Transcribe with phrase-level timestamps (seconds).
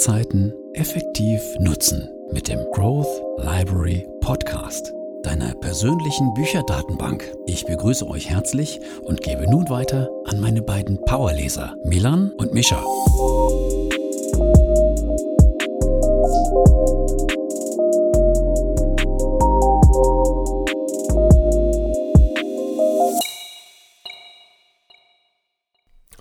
[0.00, 3.06] Startzeiten effektiv nutzen mit dem Growth
[3.36, 7.30] Library Podcast, deiner persönlichen Bücherdatenbank.
[7.44, 12.82] Ich begrüße euch herzlich und gebe nun weiter an meine beiden Powerleser, Milan und Mischa.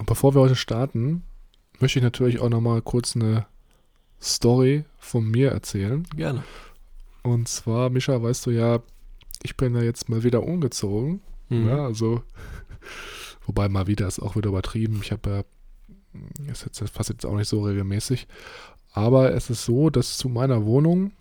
[0.06, 1.24] bevor wir heute starten,
[1.80, 3.46] möchte ich natürlich auch nochmal kurz eine
[4.22, 6.04] Story von mir erzählen.
[6.16, 6.44] Gerne.
[7.24, 8.82] Und zwar, Mischa, weißt du ja,
[9.44, 11.22] ich bin ja jetzt mal wieder umgezogen.
[11.50, 11.68] Mhm.
[11.68, 12.24] Ja, also,
[13.46, 15.00] wobei mal wieder ist auch wieder übertrieben.
[15.04, 18.28] Ich habe ja, ist jetzt fast jetzt auch nicht so regelmäßig.
[18.92, 21.12] Aber es ist so, dass zu meiner Wohnung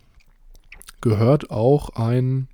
[1.01, 2.47] gehört auch ein,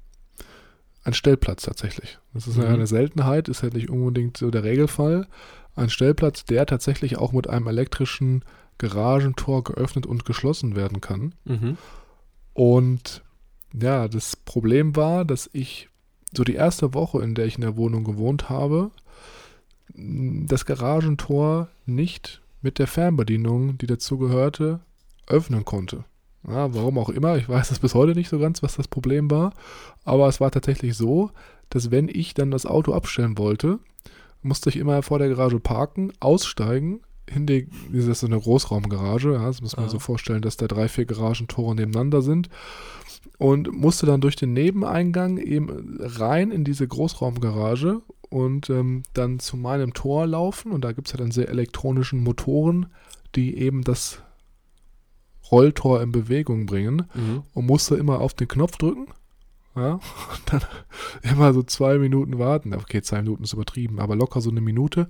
[1.03, 2.19] ein Stellplatz tatsächlich.
[2.33, 2.65] Das ist mhm.
[2.65, 5.27] eine Seltenheit, ist halt nicht unbedingt so der Regelfall.
[5.75, 8.43] Ein Stellplatz, der tatsächlich auch mit einem elektrischen
[8.77, 11.33] Garagentor geöffnet und geschlossen werden kann.
[11.45, 11.77] Mhm.
[12.53, 13.23] Und
[13.73, 15.89] ja, das Problem war, dass ich
[16.35, 18.91] so die erste Woche, in der ich in der Wohnung gewohnt habe,
[19.93, 24.79] das Garagentor nicht mit der Fernbedienung, die dazu gehörte,
[25.27, 26.03] öffnen konnte.
[26.47, 29.31] Ja, warum auch immer, ich weiß es bis heute nicht so ganz, was das Problem
[29.31, 29.53] war,
[30.03, 31.31] aber es war tatsächlich so,
[31.69, 33.79] dass wenn ich dann das Auto abstellen wollte,
[34.43, 37.01] musste ich immer vor der Garage parken, aussteigen,
[37.33, 39.89] in die, das ist so eine Großraumgarage, ja, das muss man ah.
[39.89, 42.49] so vorstellen, dass da drei, vier Garagentore nebeneinander sind
[43.37, 49.57] und musste dann durch den Nebeneingang eben rein in diese Großraumgarage und ähm, dann zu
[49.57, 52.87] meinem Tor laufen und da gibt es ja dann sehr elektronischen Motoren,
[53.35, 54.21] die eben das
[55.51, 57.43] Rolltor in Bewegung bringen mhm.
[57.53, 59.07] und musste immer auf den Knopf drücken
[59.75, 60.01] ja, und
[60.45, 60.61] dann
[61.21, 62.73] immer so zwei Minuten warten.
[62.73, 65.09] Okay, zwei Minuten ist übertrieben, aber locker so eine Minute,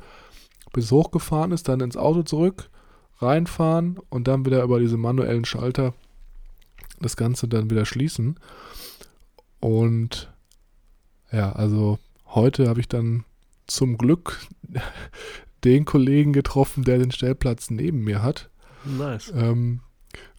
[0.76, 2.70] bis hochgefahren ist, dann ins Auto zurück,
[3.20, 5.94] reinfahren und dann wieder über diese manuellen Schalter
[7.00, 8.40] das Ganze dann wieder schließen.
[9.60, 10.34] Und
[11.32, 13.24] ja, also heute habe ich dann
[13.68, 14.46] zum Glück
[15.64, 18.50] den Kollegen getroffen, der den Stellplatz neben mir hat.
[18.84, 19.32] Nice.
[19.34, 19.80] Ähm,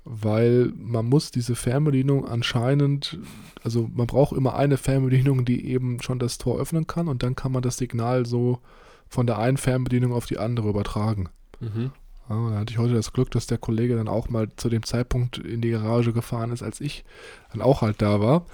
[0.04, 3.18] weil man muss diese Fernbedienung anscheinend,
[3.64, 7.34] also man braucht immer eine Fernbedienung, die eben schon das Tor öffnen kann und dann
[7.34, 8.60] kann man das Signal so
[9.08, 11.28] von der einen Fernbedienung auf die andere übertragen.
[11.60, 11.92] Mhm.
[12.28, 14.82] Ja, da hatte ich heute das Glück, dass der Kollege dann auch mal zu dem
[14.82, 17.04] Zeitpunkt in die Garage gefahren ist, als ich
[17.52, 18.46] dann auch halt da war.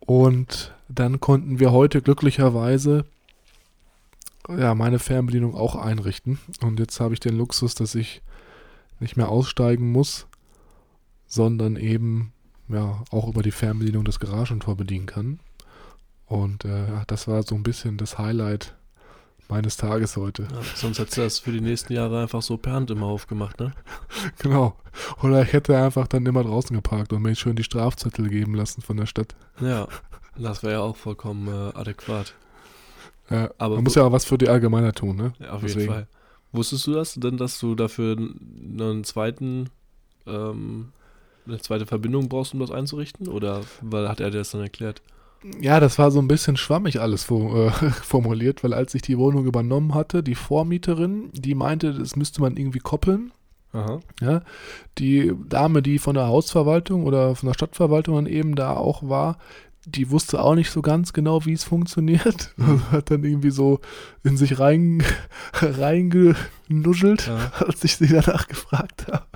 [0.00, 3.06] Und dann konnten wir heute glücklicherweise
[4.48, 6.38] ja meine Fernbedienung auch einrichten.
[6.60, 8.20] Und jetzt habe ich den Luxus, dass ich
[9.00, 10.26] nicht mehr aussteigen muss,
[11.26, 12.32] sondern eben
[12.68, 15.40] ja auch über die Fernbedienung das Garagentor bedienen kann.
[16.26, 18.74] Und äh, das war so ein bisschen das Highlight
[19.48, 20.42] meines Tages heute.
[20.42, 23.60] Ja, sonst hättest du das für die nächsten Jahre einfach so per Hand immer aufgemacht,
[23.60, 23.72] ne?
[24.38, 24.76] genau.
[25.22, 28.82] Oder ich hätte einfach dann immer draußen geparkt und mir schön die Strafzettel geben lassen
[28.82, 29.34] von der Stadt.
[29.60, 29.88] Ja,
[30.38, 32.34] das wäre ja auch vollkommen äh, adäquat.
[33.30, 35.32] Ja, aber man muss ja auch was für die Allgemeiner tun, ne?
[35.38, 35.80] Ja, auf Deswegen.
[35.80, 36.08] jeden Fall.
[36.52, 39.70] Wusstest du das denn, dass du dafür einen zweiten,
[40.26, 40.92] ähm,
[41.46, 43.28] eine zweite Verbindung brauchst, um das einzurichten?
[43.28, 45.02] Oder weil hat er dir das dann erklärt?
[45.60, 47.70] Ja, das war so ein bisschen schwammig alles äh,
[48.02, 52.56] formuliert, weil als ich die Wohnung übernommen hatte, die Vormieterin, die meinte, das müsste man
[52.56, 53.32] irgendwie koppeln.
[53.72, 54.00] Aha.
[54.20, 54.42] Ja,
[54.98, 59.36] die Dame, die von der Hausverwaltung oder von der Stadtverwaltung dann eben da auch war,
[59.84, 62.54] die wusste auch nicht so ganz genau, wie es funktioniert.
[62.56, 62.90] Mhm.
[62.92, 63.80] Hat dann irgendwie so
[64.22, 65.02] in sich rein,
[65.54, 67.52] reingenuschelt, ja.
[67.58, 69.26] als ich sie danach gefragt habe.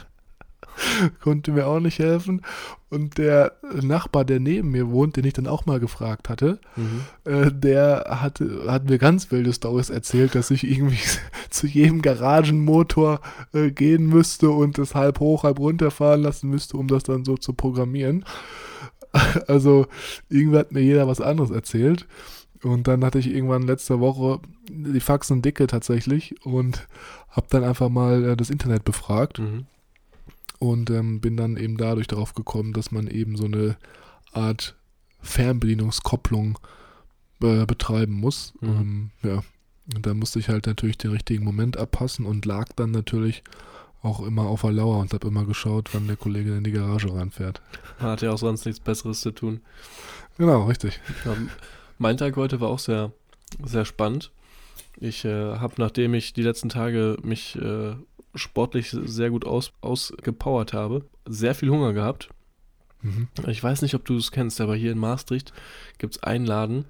[1.20, 2.42] Konnte mir auch nicht helfen.
[2.90, 3.52] Und der
[3.82, 7.02] Nachbar, der neben mir wohnt, den ich dann auch mal gefragt hatte, mhm.
[7.24, 10.98] äh, der hatte, hat mir ganz wilde Stories erzählt, dass ich irgendwie
[11.50, 13.20] zu jedem Garagenmotor
[13.52, 17.36] äh, gehen müsste und es halb hoch, halb runterfahren lassen müsste, um das dann so
[17.36, 18.24] zu programmieren.
[19.46, 19.86] Also
[20.28, 22.06] irgendwie hat mir jeder was anderes erzählt.
[22.62, 24.40] Und dann hatte ich irgendwann letzte Woche
[24.70, 26.86] die Faxen dicke tatsächlich und
[27.30, 29.66] habe dann einfach mal äh, das Internet befragt mhm.
[30.58, 33.76] Und ähm, bin dann eben dadurch darauf gekommen, dass man eben so eine
[34.32, 34.76] Art
[35.20, 36.58] Fernbedienungskopplung
[37.42, 38.54] äh, betreiben muss.
[38.60, 38.68] Mhm.
[38.68, 39.42] Ähm, ja,
[39.94, 43.42] und da musste ich halt natürlich den richtigen Moment abpassen und lag dann natürlich
[44.02, 47.12] auch immer auf der Lauer und habe immer geschaut, wann der Kollege in die Garage
[47.12, 47.60] reinfährt.
[47.98, 49.60] Man hat ja auch sonst nichts Besseres zu tun.
[50.36, 51.00] Genau, richtig.
[51.24, 51.36] Ja,
[51.98, 53.12] mein Tag heute war auch sehr,
[53.64, 54.30] sehr spannend.
[55.00, 57.94] Ich äh, habe, nachdem ich die letzten Tage mich äh,
[58.38, 62.30] sportlich sehr gut aus, ausgepowert habe, sehr viel Hunger gehabt.
[63.02, 63.28] Mhm.
[63.46, 65.52] Ich weiß nicht, ob du es kennst, aber hier in Maastricht
[65.98, 66.84] gibt es einen Laden,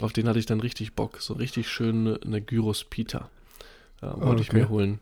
[0.00, 1.20] auf den hatte ich dann richtig Bock.
[1.20, 3.30] So richtig schön eine Gyros Pita.
[4.02, 4.42] Ja, wollte okay.
[4.42, 4.98] ich mir holen.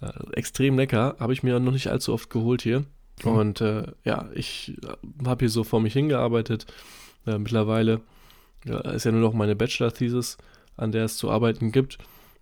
[0.00, 2.84] Äh, extrem lecker, habe ich mir noch nicht allzu oft geholt hier.
[3.24, 3.30] Mhm.
[3.30, 4.76] Und äh, ja, ich
[5.26, 6.66] habe hier so vor mich hingearbeitet.
[7.26, 8.00] Äh, mittlerweile
[8.64, 10.36] ist ja nur noch meine Bachelor-Thesis,
[10.76, 11.98] an der es zu arbeiten gibt,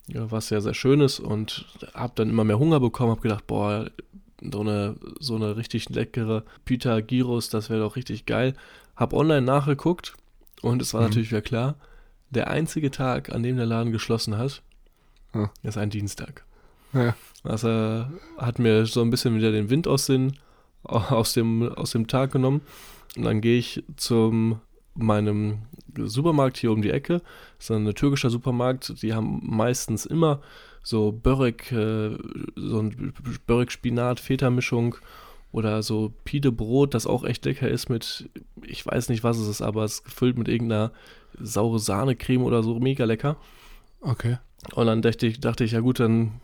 [0.08, 1.20] ja, was ja sehr schön ist.
[1.20, 3.90] Und habe dann immer mehr Hunger bekommen, habe gedacht, boah,
[4.52, 8.54] so eine, so eine richtig leckere Pita Gyros, das wäre doch richtig geil.
[8.94, 10.14] Habe online nachgeguckt
[10.62, 11.06] und es war Mhm.
[11.08, 11.74] natürlich wieder klar,
[12.30, 14.62] der einzige Tag, an dem der Laden geschlossen hat,
[15.34, 15.50] Ja.
[15.62, 16.44] ist ein Dienstag.
[16.92, 17.14] Ja.
[17.44, 18.04] Äh,
[18.38, 20.36] hat mir so ein bisschen wieder den Wind aus, den,
[20.82, 22.60] aus, dem, aus dem Tag genommen.
[23.16, 24.58] Und dann gehe ich zu
[24.96, 25.58] meinem
[25.96, 27.22] Supermarkt hier um die Ecke.
[27.58, 29.02] Das ist ein türkischer Supermarkt.
[29.02, 30.40] Die haben meistens immer
[30.82, 32.16] so Börek, äh,
[32.54, 33.12] so ein
[33.46, 34.96] Börek-Spinat-Feta-Mischung
[35.52, 38.28] oder so Pide-Brot, das auch echt lecker ist mit,
[38.62, 40.92] ich weiß nicht, was es ist, aber es ist gefüllt mit irgendeiner
[41.40, 43.36] saure Sahnecreme oder so, mega lecker.
[44.00, 44.38] Okay.
[44.74, 46.40] Und dann dachte ich, dachte ich, ja gut, dann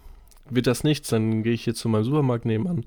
[0.48, 1.08] wird das nichts.
[1.08, 2.84] Dann gehe ich hier zu meinem Supermarkt nebenan,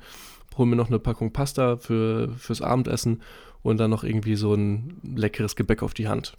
[0.58, 3.22] hole mir noch eine Packung Pasta für, fürs Abendessen
[3.66, 6.38] und dann noch irgendwie so ein leckeres Gebäck auf die Hand.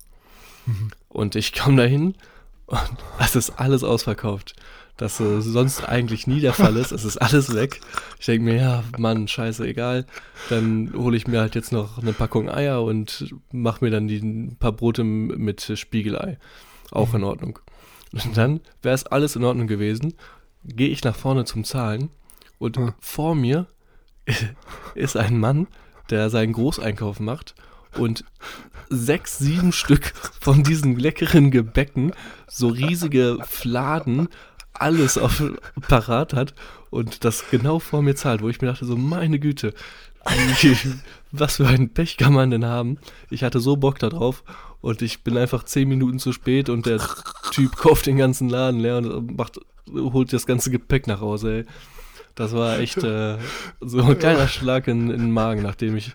[0.65, 0.91] Mhm.
[1.09, 2.15] Und ich komme dahin
[2.67, 4.55] und es ist alles ausverkauft.
[4.97, 6.93] Das äh, sonst eigentlich nie der Fall ist.
[6.93, 7.81] Es ist alles weg.
[8.21, 10.07] Ich denke mir, ja, Mann, scheiße, egal.
[10.51, 14.19] Dann hole ich mir halt jetzt noch eine Packung Eier und mache mir dann die,
[14.19, 16.39] ein paar Brote mit Spiegelei.
[16.93, 17.59] Auch in Ordnung.
[18.13, 20.15] Und dann wäre es alles in Ordnung gewesen.
[20.65, 22.09] Gehe ich nach vorne zum Zahlen
[22.59, 22.95] und Hm.
[23.01, 23.67] vor mir
[24.95, 25.67] ist ein Mann,
[26.11, 27.55] der seinen Großeinkauf macht
[27.97, 28.25] und
[28.89, 32.13] sechs, sieben Stück von diesen leckeren Gebäcken,
[32.47, 34.29] so riesige Fladen,
[34.73, 35.43] alles auf
[35.89, 36.55] parat hat
[36.91, 39.73] und das genau vor mir zahlt, wo ich mir dachte, so meine Güte,
[41.33, 42.99] was für ein Pech kann man denn haben?
[43.31, 44.45] Ich hatte so Bock da drauf
[44.81, 47.01] und ich bin einfach zehn Minuten zu spät und der
[47.53, 49.61] Typ kauft den ganzen Laden leer und macht,
[49.93, 51.65] holt das ganze Gepäck nach Hause, ey.
[52.37, 53.39] Das war echt äh,
[53.81, 56.13] so ein kleiner Schlag in, in den Magen, nachdem ich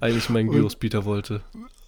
[0.00, 1.40] eigentlich meinen Und- Gyros Peter wollte.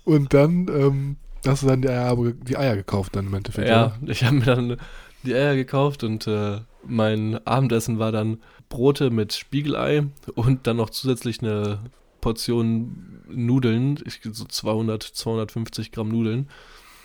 [0.04, 1.16] Und dann ähm,
[1.46, 3.68] hast du dann die Eier, die Eier gekauft dann im Endeffekt.
[3.68, 4.76] Ja, ich habe mir dann
[5.22, 8.38] die Eier gekauft und äh, mein Abendessen war dann
[8.70, 10.04] Brote mit Spiegelei
[10.34, 11.80] und dann noch zusätzlich eine
[12.20, 16.48] Portion Nudeln, ich, so 200, 250 Gramm Nudeln.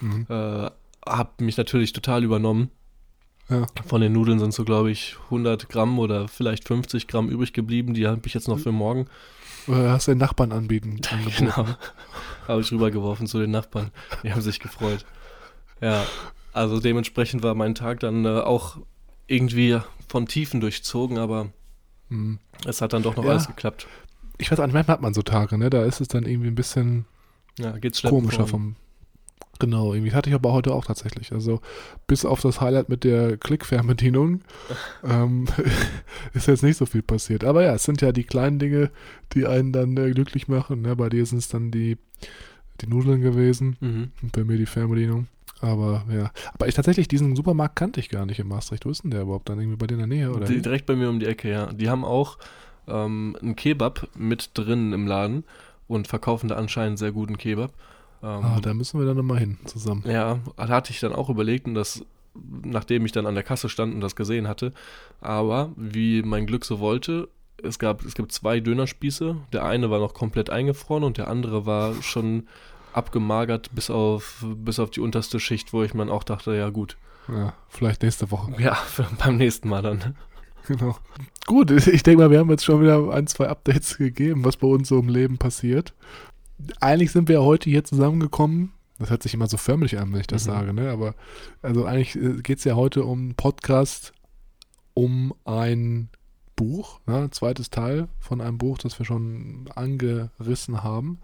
[0.01, 0.25] Mhm.
[0.29, 0.69] Äh,
[1.05, 2.69] hab mich natürlich total übernommen.
[3.49, 3.67] Ja.
[3.85, 7.93] Von den Nudeln sind so, glaube ich, 100 Gramm oder vielleicht 50 Gramm übrig geblieben.
[7.93, 9.05] Die habe ich jetzt noch für morgen.
[9.67, 10.99] Oder hast du den Nachbarn anbieten?
[11.11, 11.35] angeboten?
[11.37, 11.67] Genau.
[12.47, 13.91] Habe ich rübergeworfen zu den Nachbarn.
[14.23, 15.05] Die haben sich gefreut.
[15.81, 16.05] Ja,
[16.53, 18.77] also dementsprechend war mein Tag dann äh, auch
[19.27, 21.47] irgendwie von Tiefen durchzogen, aber
[22.09, 22.37] Mhm.
[22.67, 23.31] es hat dann doch noch Ja.
[23.31, 23.87] alles geklappt.
[24.37, 25.71] Ich weiß auch nicht, manchmal hat man so Tage, ne?
[25.71, 27.05] Da ist es dann irgendwie ein bisschen
[27.57, 28.75] Ja, komischer vom.
[29.59, 31.31] Genau, irgendwie hatte ich aber heute auch tatsächlich.
[31.31, 31.61] Also
[32.07, 34.41] bis auf das Highlight mit der Klickfernbedienung
[35.03, 35.45] ähm,
[36.33, 37.43] ist jetzt nicht so viel passiert.
[37.43, 38.91] Aber ja, es sind ja die kleinen Dinge,
[39.33, 40.81] die einen dann äh, glücklich machen.
[40.81, 40.95] Ne?
[40.95, 41.97] Bei dir sind es dann die,
[42.81, 44.11] die Nudeln gewesen Mhm.
[44.21, 45.27] und bei mir die Fernbedienung.
[45.61, 48.85] Aber ja, aber ich tatsächlich diesen Supermarkt kannte ich gar nicht in Maastricht.
[48.85, 50.45] Wo ist denn der überhaupt dann irgendwie bei dir in der Nähe oder?
[50.45, 51.71] Die, direkt bei mir um die Ecke, ja.
[51.71, 52.37] Die haben auch
[52.87, 55.45] ähm, einen Kebab mit drin im Laden
[55.87, 57.71] und verkaufen da anscheinend sehr guten Kebab.
[58.25, 60.03] Ähm, Ah, da müssen wir dann nochmal hin zusammen.
[60.07, 63.69] Ja, da hatte ich dann auch überlegt und das, nachdem ich dann an der Kasse
[63.69, 64.73] stand und das gesehen hatte.
[65.21, 67.29] Aber wie mein Glück so wollte,
[67.63, 69.35] es gab, es gibt zwei Dönerspieße.
[69.53, 72.47] Der eine war noch komplett eingefroren und der andere war schon
[72.93, 76.69] abgemagert bis auf, bis auf die unterste Schicht, wo ich mir dann auch dachte, ja
[76.69, 76.97] gut.
[77.27, 78.51] Ja, vielleicht nächste Woche.
[78.61, 78.77] Ja,
[79.23, 80.15] beim nächsten Mal dann.
[80.67, 80.97] Genau.
[81.45, 84.67] Gut, ich denke mal, wir haben jetzt schon wieder ein, zwei Updates gegeben, was bei
[84.67, 85.93] uns so im Leben passiert.
[86.79, 88.71] Eigentlich sind wir ja heute hier zusammengekommen.
[88.97, 90.51] Das hört sich immer so förmlich an, wenn ich das Mhm.
[90.51, 90.89] sage, ne?
[90.89, 91.15] Aber
[91.61, 94.13] also eigentlich geht es ja heute um einen Podcast,
[94.93, 96.09] um ein
[96.55, 97.29] Buch, ne?
[97.31, 101.19] zweites Teil von einem Buch, das wir schon angerissen haben.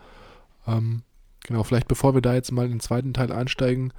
[0.68, 1.04] Ähm,
[1.48, 3.94] genau, vielleicht bevor wir da jetzt mal in den zweiten Teil einsteigen,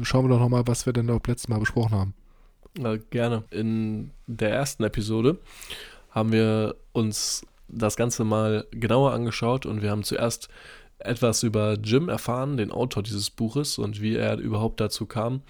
[0.00, 2.14] schauen wir doch nochmal, was wir denn da letztes Mal besprochen haben.
[2.78, 3.44] Ja, gerne.
[3.50, 5.38] In der ersten Episode
[6.10, 10.48] haben wir uns das Ganze mal genauer angeschaut und wir haben zuerst
[10.98, 15.42] etwas über Jim erfahren, den Autor dieses Buches und wie er überhaupt dazu kam,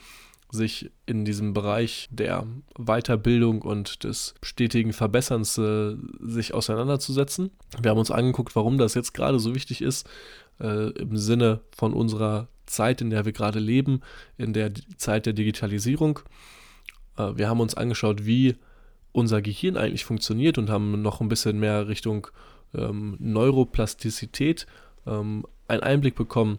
[0.50, 2.46] sich in diesem Bereich der
[2.78, 7.50] Weiterbildung und des stetigen Verbesserns äh, sich auseinanderzusetzen.
[7.80, 10.08] Wir haben uns angeguckt, warum das jetzt gerade so wichtig ist,
[10.60, 14.00] äh, im Sinne von unserer Zeit, in der wir gerade leben,
[14.36, 16.20] in der Zeit der Digitalisierung.
[17.16, 18.56] Äh, wir haben uns angeschaut, wie
[19.12, 22.28] unser Gehirn eigentlich funktioniert und haben noch ein bisschen mehr Richtung
[22.74, 24.66] ähm, Neuroplastizität
[25.06, 26.58] ähm, einen Einblick bekommen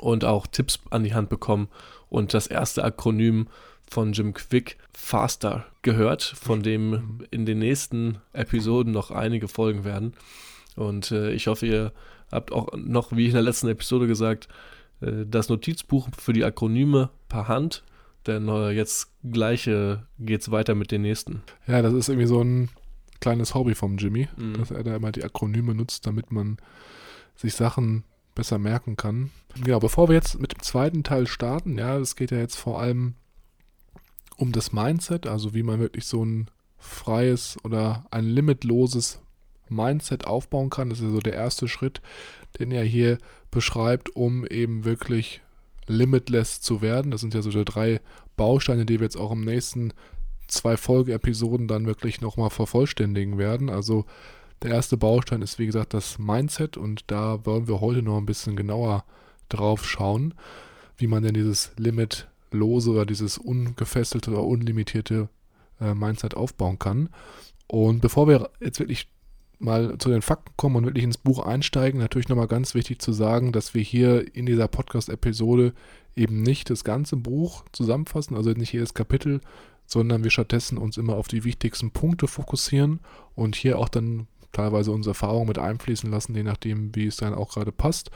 [0.00, 1.68] und auch Tipps an die Hand bekommen
[2.08, 3.48] und das erste Akronym
[3.88, 7.26] von Jim Quick Faster gehört, von dem Mhm.
[7.30, 10.14] in den nächsten Episoden noch einige folgen werden.
[10.76, 11.92] Und äh, ich hoffe, ihr
[12.30, 14.48] habt auch noch, wie in der letzten Episode gesagt,
[15.00, 17.82] äh, das Notizbuch für die Akronyme per Hand,
[18.26, 21.42] denn äh, jetzt gleich äh, geht's weiter mit den nächsten.
[21.66, 22.68] Ja, das ist irgendwie so ein
[23.20, 24.54] kleines Hobby vom Jimmy, Mhm.
[24.54, 26.58] dass er da immer die Akronyme nutzt, damit man
[27.36, 29.30] sich Sachen besser merken kann.
[29.62, 32.80] Genau, bevor wir jetzt mit dem zweiten Teil starten, ja, es geht ja jetzt vor
[32.80, 33.14] allem
[34.36, 36.48] um das Mindset, also wie man wirklich so ein
[36.78, 39.20] freies oder ein limitloses
[39.68, 40.88] Mindset aufbauen kann.
[40.88, 42.00] Das ist ja so der erste Schritt,
[42.58, 43.18] den er hier
[43.50, 45.42] beschreibt, um eben wirklich
[45.90, 47.10] limitless zu werden.
[47.10, 48.00] Das sind ja so die drei
[48.36, 49.92] Bausteine, die wir jetzt auch im nächsten
[50.48, 53.70] zwei Folgeepisoden dann wirklich nochmal vervollständigen werden.
[53.70, 54.04] Also
[54.62, 58.26] der erste Baustein ist wie gesagt das Mindset und da wollen wir heute noch ein
[58.26, 59.04] bisschen genauer
[59.48, 60.34] drauf schauen,
[60.96, 65.28] wie man denn dieses limitlose oder dieses ungefesselte oder unlimitierte
[65.80, 67.08] äh, Mindset aufbauen kann.
[67.66, 69.08] Und bevor wir jetzt wirklich
[69.60, 73.12] mal zu den Fakten kommen und wirklich ins Buch einsteigen, natürlich nochmal ganz wichtig zu
[73.12, 75.74] sagen, dass wir hier in dieser Podcast-Episode
[76.16, 79.40] eben nicht das ganze Buch zusammenfassen, also nicht jedes Kapitel,
[79.86, 83.00] sondern wir stattdessen uns immer auf die wichtigsten Punkte fokussieren
[83.34, 87.34] und hier auch dann teilweise unsere Erfahrungen mit einfließen lassen, je nachdem, wie es dann
[87.34, 88.10] auch gerade passt.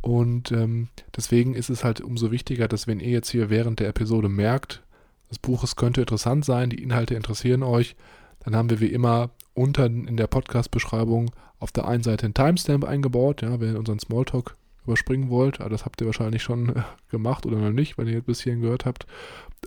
[0.00, 3.88] Und ähm, deswegen ist es halt umso wichtiger, dass wenn ihr jetzt hier während der
[3.88, 4.82] Episode merkt,
[5.28, 7.94] das Buch könnte interessant sein, die Inhalte interessieren euch,
[8.40, 12.84] dann haben wir wie immer unten in der Podcast-Beschreibung auf der einen Seite einen Timestamp
[12.84, 16.82] eingebaut, ja, wenn ihr unseren Smalltalk überspringen wollt, aber das habt ihr wahrscheinlich schon äh,
[17.10, 19.06] gemacht oder noch nicht, wenn ihr bis hierhin gehört habt.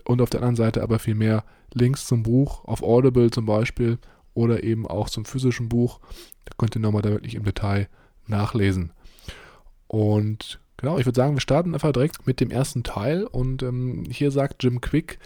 [0.04, 3.98] Und auf der anderen Seite aber viel mehr Links zum Buch, auf Audible zum Beispiel
[4.34, 6.00] oder eben auch zum physischen Buch.
[6.46, 7.88] Da könnt ihr nochmal da wirklich im Detail
[8.28, 8.92] nachlesen.
[9.88, 13.24] Und genau, ich würde sagen, wir starten einfach direkt mit dem ersten Teil.
[13.24, 15.20] Und ähm, hier sagt Jim Quick,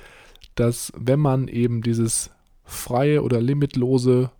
[0.56, 2.32] dass wenn man eben dieses
[2.64, 4.32] freie oder limitlose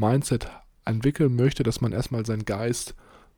[0.00, 0.48] Mindset
[0.84, 2.94] entwickeln möchte, dass man erstmal seinen Geist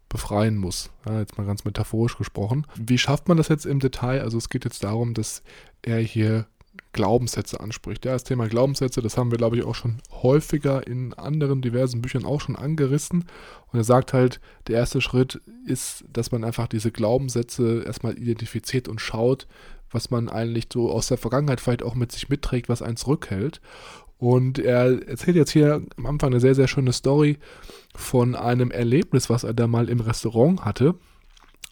[0.09, 0.91] befreien muss.
[1.07, 2.67] Ja, jetzt mal ganz metaphorisch gesprochen.
[2.77, 4.23] Wie schafft man das jetzt im Detail?
[4.23, 5.43] Also es geht jetzt darum, dass
[5.83, 6.47] er hier
[6.93, 8.05] Glaubenssätze anspricht.
[8.05, 12.03] Ja, das Thema Glaubenssätze, das haben wir, glaube ich, auch schon häufiger in anderen diversen
[12.03, 13.25] Büchern auch schon angerissen.
[13.73, 18.89] Und er sagt halt, der erste Schritt ist, dass man einfach diese Glaubenssätze erstmal identifiziert
[18.89, 19.47] und schaut,
[19.91, 23.61] was man eigentlich so aus der Vergangenheit vielleicht auch mit sich mitträgt, was einen zurückhält.
[24.23, 27.39] Und er erzählt jetzt hier am Anfang eine sehr, sehr schöne Story
[27.93, 30.95] von einem Erlebnis, was er da mal im Restaurant hatte.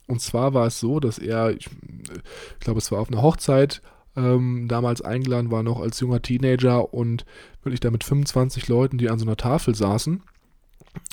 [0.09, 3.83] Und zwar war es so, dass er, ich, ich glaube, es war auf einer Hochzeit,
[4.17, 7.25] ähm, damals eingeladen war, noch als junger Teenager und
[7.63, 10.21] wirklich da mit 25 Leuten, die an so einer Tafel saßen.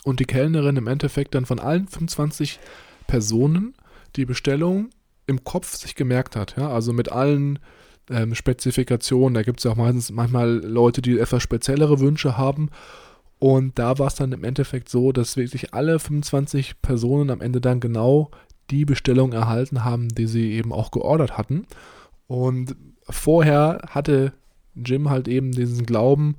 [0.03, 2.59] Und die Kellnerin im Endeffekt dann von allen 25
[3.05, 3.75] Personen
[4.15, 4.89] die Bestellung
[5.27, 6.55] im Kopf sich gemerkt hat.
[6.57, 6.71] Ja?
[6.71, 7.59] Also mit allen
[8.09, 9.33] ähm, Spezifikationen.
[9.33, 12.69] Da gibt es ja auch meistens manchmal Leute, die etwas speziellere Wünsche haben.
[13.39, 17.61] Und da war es dann im Endeffekt so, dass wirklich alle 25 Personen am Ende
[17.61, 18.31] dann genau
[18.71, 21.65] die Bestellung erhalten haben, die sie eben auch geordert hatten.
[22.27, 22.75] Und
[23.09, 24.33] vorher hatte
[24.75, 26.35] Jim halt eben diesen Glauben,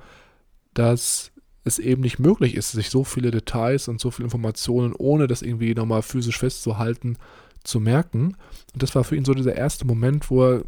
[0.75, 1.33] dass
[1.65, 5.43] es eben nicht möglich ist, sich so viele Details und so viele Informationen, ohne das
[5.43, 7.17] irgendwie nochmal physisch festzuhalten,
[7.65, 8.37] zu merken.
[8.73, 10.65] Und das war für ihn so dieser erste Moment, wo er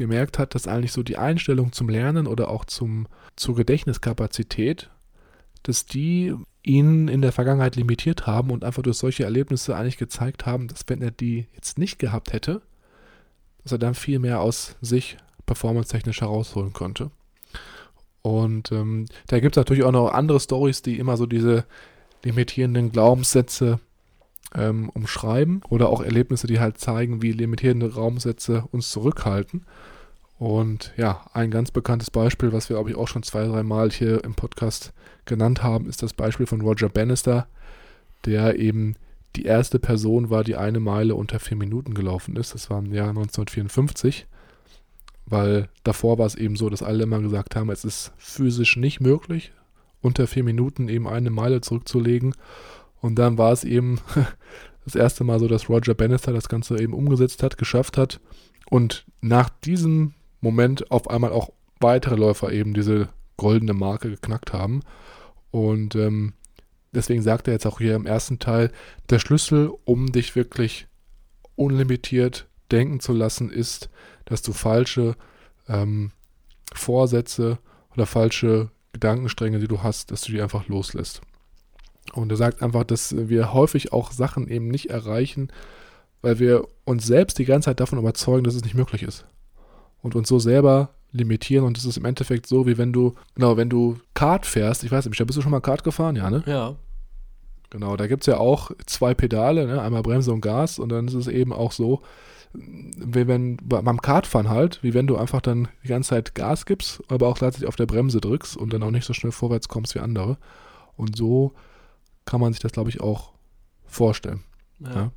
[0.00, 4.90] gemerkt hat, dass eigentlich so die Einstellung zum Lernen oder auch zum, zur Gedächtniskapazität,
[5.62, 10.46] dass die ihn in der Vergangenheit limitiert haben und einfach durch solche Erlebnisse eigentlich gezeigt
[10.46, 12.62] haben, dass wenn er die jetzt nicht gehabt hätte,
[13.62, 17.10] dass er dann viel mehr aus sich performance-technisch herausholen konnte.
[18.22, 21.64] Und ähm, da gibt es natürlich auch noch andere Stories, die immer so diese
[22.24, 23.80] limitierenden Glaubenssätze
[24.54, 29.66] ähm, umschreiben oder auch Erlebnisse, die halt zeigen, wie limitierende Glaubenssätze uns zurückhalten.
[30.40, 33.90] Und ja, ein ganz bekanntes Beispiel, was wir, glaube ich, auch schon zwei, drei Mal
[33.90, 34.94] hier im Podcast
[35.26, 37.46] genannt haben, ist das Beispiel von Roger Bannister,
[38.24, 38.96] der eben
[39.36, 42.54] die erste Person war, die eine Meile unter vier Minuten gelaufen ist.
[42.54, 44.26] Das war im Jahr 1954.
[45.26, 48.98] Weil davor war es eben so, dass alle immer gesagt haben, es ist physisch nicht
[48.98, 49.52] möglich,
[50.00, 52.34] unter vier Minuten eben eine Meile zurückzulegen.
[53.02, 54.00] Und dann war es eben
[54.86, 58.20] das erste Mal so, dass Roger Bannister das Ganze eben umgesetzt hat, geschafft hat.
[58.70, 64.82] Und nach diesem Moment auf einmal auch weitere Läufer eben diese goldene Marke geknackt haben.
[65.50, 66.34] Und ähm,
[66.92, 68.70] deswegen sagt er jetzt auch hier im ersten Teil,
[69.08, 70.86] der Schlüssel, um dich wirklich
[71.56, 73.90] unlimitiert denken zu lassen, ist,
[74.24, 75.16] dass du falsche
[75.68, 76.12] ähm,
[76.72, 77.58] Vorsätze
[77.94, 81.20] oder falsche Gedankenstränge, die du hast, dass du die einfach loslässt.
[82.12, 85.48] Und er sagt einfach, dass wir häufig auch Sachen eben nicht erreichen,
[86.22, 89.26] weil wir uns selbst die ganze Zeit davon überzeugen, dass es nicht möglich ist.
[90.02, 93.56] Und uns so selber limitieren und es ist im Endeffekt so, wie wenn du, genau,
[93.56, 96.42] wenn du Kart fährst, ich weiß nicht, bist du schon mal Kart gefahren, ja, ne?
[96.46, 96.76] Ja.
[97.70, 99.80] Genau, da gibt es ja auch zwei Pedale, ne?
[99.80, 102.02] einmal Bremse und Gas und dann ist es eben auch so,
[102.52, 107.00] wie wenn beim Kartfahren halt, wie wenn du einfach dann die ganze Zeit Gas gibst,
[107.08, 109.94] aber auch gleichzeitig auf der Bremse drückst und dann auch nicht so schnell vorwärts kommst
[109.94, 110.36] wie andere.
[110.96, 111.52] Und so
[112.24, 113.32] kann man sich das, glaube ich, auch
[113.86, 114.42] vorstellen.
[114.80, 114.94] Ja.
[114.94, 115.12] ja.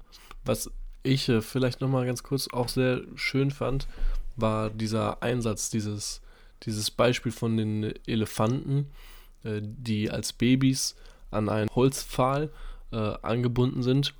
[0.46, 0.70] Was
[1.02, 3.88] ich äh, vielleicht nochmal ganz kurz auch sehr schön fand,
[4.36, 6.22] war dieser Einsatz, dieses,
[6.63, 8.90] dieses Beispiel von den Elefanten,
[9.44, 10.96] äh, die als Babys
[11.32, 12.52] an einen Holzpfahl
[12.92, 14.13] äh, angebunden sind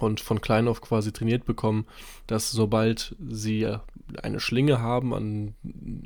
[0.00, 1.86] und von klein auf quasi trainiert bekommen,
[2.26, 3.78] dass sobald sie äh,
[4.22, 5.54] eine Schlinge haben an,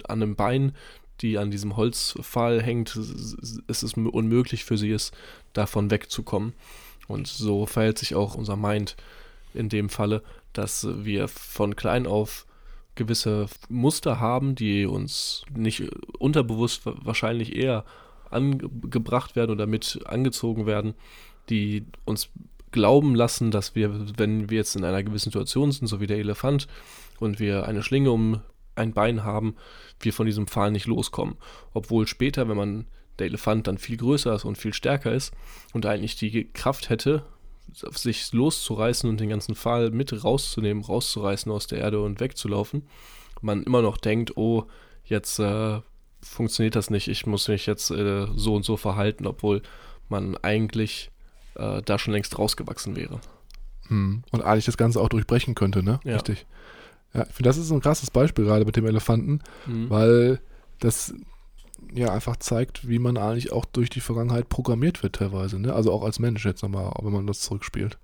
[0.05, 0.75] an einem Bein,
[1.21, 5.15] die an diesem Holzpfahl hängt, ist es unmöglich für sie ist,
[5.53, 6.55] davon wegzukommen.
[7.09, 8.97] Und so verhält sich auch unser Mind
[9.53, 12.47] in dem Falle, dass wir von klein auf
[12.95, 15.83] gewisse Muster haben, die uns nicht
[16.19, 17.85] unterbewusst wahrscheinlich eher
[18.31, 20.95] angebracht werden oder mit angezogen werden,
[21.49, 22.29] die uns
[22.73, 26.19] glauben lassen, dass wir, wenn wir jetzt in einer gewissen Situation sind, so wie der
[26.19, 26.69] Elefant,
[27.19, 28.41] und wir eine Schlinge um
[28.77, 29.57] ein Bein haben,
[30.01, 31.37] wir von diesem Pfahl nicht loskommen.
[31.75, 32.87] Obwohl später, wenn man
[33.19, 35.35] der Elefant dann viel größer ist und viel stärker ist
[35.73, 37.25] und eigentlich die Kraft hätte,
[37.73, 42.83] sich loszureißen und den ganzen Pfahl mit rauszunehmen, rauszureißen aus der Erde und wegzulaufen,
[43.41, 44.65] man immer noch denkt, oh,
[45.05, 45.81] jetzt äh,
[46.23, 49.63] funktioniert das nicht, ich muss mich jetzt äh, so und so verhalten, obwohl
[50.09, 51.11] man eigentlich
[51.55, 53.21] äh, da schon längst rausgewachsen wäre.
[53.89, 54.23] Hm.
[54.31, 56.01] Und eigentlich das Ganze auch durchbrechen könnte, ne?
[56.05, 56.15] Ja.
[56.15, 56.47] Richtig.
[57.13, 59.91] Ja, ich finde, das ist ein krasses Beispiel gerade mit dem Elefanten, mhm.
[59.91, 60.41] weil
[60.79, 61.13] das
[61.93, 65.73] ja einfach zeigt, wie man eigentlich auch durch die Vergangenheit programmiert wird teilweise, ne?
[65.75, 67.99] Also auch als Mensch jetzt nochmal, wenn man das zurückspielt.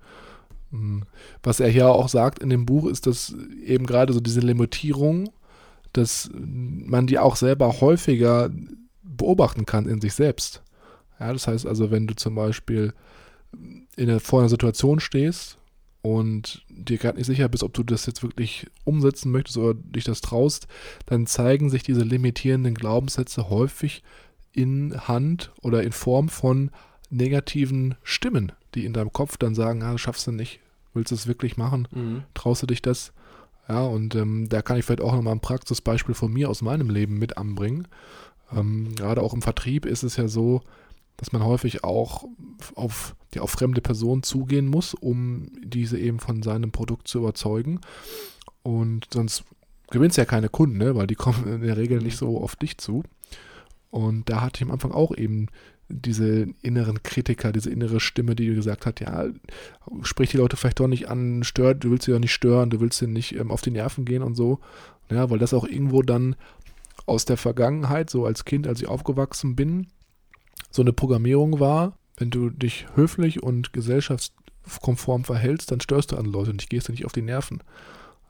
[0.71, 1.03] Hm.
[1.43, 5.29] Was er hier auch sagt in dem Buch, ist, dass eben gerade so diese Limitierung,
[5.93, 8.49] dass man die auch selber häufiger
[9.03, 10.61] beobachten kann in sich selbst.
[11.19, 12.93] Ja, das heißt also, wenn du zum Beispiel
[13.95, 15.57] in der, vor einer Situation stehst
[16.01, 20.03] und dir gerade nicht sicher bist, ob du das jetzt wirklich umsetzen möchtest oder dich
[20.03, 20.67] das traust,
[21.05, 24.03] dann zeigen sich diese limitierenden Glaubenssätze häufig
[24.53, 26.71] in Hand oder in Form von
[27.09, 30.59] negativen Stimmen, die in deinem Kopf dann sagen, ah, schaffst du nicht,
[30.93, 32.23] willst du es wirklich machen, mhm.
[32.33, 33.13] traust du dich das?
[33.67, 36.89] Ja, und ähm, da kann ich vielleicht auch nochmal ein Praxisbeispiel von mir aus meinem
[36.89, 37.87] Leben mit anbringen.
[38.55, 40.61] Ähm, gerade auch im Vertrieb ist es ja so,
[41.17, 42.23] dass man häufig auch
[42.75, 47.81] auf, ja, auf fremde Personen zugehen muss, um diese eben von seinem Produkt zu überzeugen.
[48.63, 49.43] Und sonst
[49.89, 50.95] gewinnst du ja keine Kunden, ne?
[50.95, 53.03] weil die kommen in der Regel nicht so auf dich zu.
[53.89, 55.47] Und da hatte ich am Anfang auch eben
[55.89, 59.25] diese inneren Kritiker, diese innere Stimme, die gesagt hat, ja,
[60.01, 62.81] sprich die Leute vielleicht doch nicht an, stört, du willst sie doch nicht stören, du
[62.81, 64.59] willst sie nicht ähm, auf die Nerven gehen und so.
[65.09, 66.35] Ja, weil das auch irgendwo dann
[67.05, 69.87] aus der Vergangenheit, so als Kind, als ich aufgewachsen bin,
[70.69, 76.33] so eine Programmierung war, wenn du dich höflich und gesellschaftskonform verhältst, dann störst du andere
[76.33, 77.61] Leute und ich gehst du nicht auf die Nerven.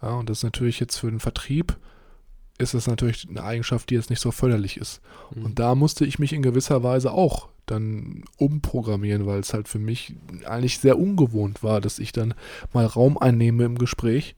[0.02, 1.78] Ja, und das ist natürlich jetzt für den Vertrieb,
[2.60, 5.02] ist das natürlich eine Eigenschaft, die jetzt nicht so förderlich ist.
[5.34, 5.46] Mhm.
[5.46, 9.80] Und da musste ich mich in gewisser Weise auch dann umprogrammieren, weil es halt für
[9.80, 12.34] mich eigentlich sehr ungewohnt war, dass ich dann
[12.74, 14.36] mal Raum einnehme im Gespräch.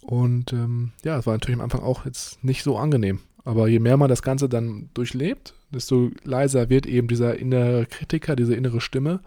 [0.00, 3.20] Und ähm, ja, es war natürlich am Anfang auch jetzt nicht so angenehm.
[3.44, 8.36] Aber je mehr man das Ganze dann durchlebt, desto leiser wird eben dieser innere Kritiker,
[8.36, 9.20] diese innere Stimme.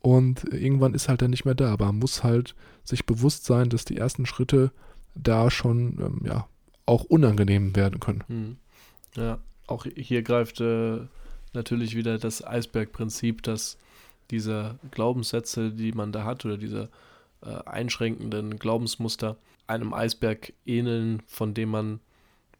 [0.00, 1.72] Und irgendwann ist halt dann nicht mehr da.
[1.72, 4.72] Aber man muss halt sich bewusst sein, dass die ersten Schritte
[5.14, 6.48] da schon ähm, ja,
[6.86, 8.24] auch unangenehm werden können.
[8.26, 8.56] Hm.
[9.16, 10.98] Ja, auch hier greift äh,
[11.52, 13.78] natürlich wieder das Eisbergprinzip, dass
[14.30, 16.88] diese Glaubenssätze, die man da hat, oder diese
[17.42, 22.00] äh, einschränkenden Glaubensmuster einem Eisberg ähneln, von dem man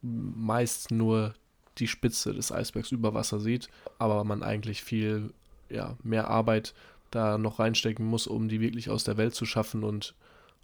[0.02, 1.34] meist nur
[1.78, 5.32] die Spitze des Eisbergs über Wasser sieht, aber man eigentlich viel
[5.68, 6.74] ja, mehr Arbeit
[7.10, 10.14] da noch reinstecken muss, um die wirklich aus der Welt zu schaffen und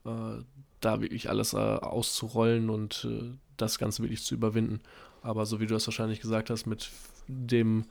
[0.04, 0.42] äh,
[0.80, 4.80] da wirklich alles äh, auszurollen und äh, das Ganze wirklich zu überwinden.
[5.22, 6.90] Aber so wie du das wahrscheinlich gesagt hast, mit
[7.28, 7.84] dem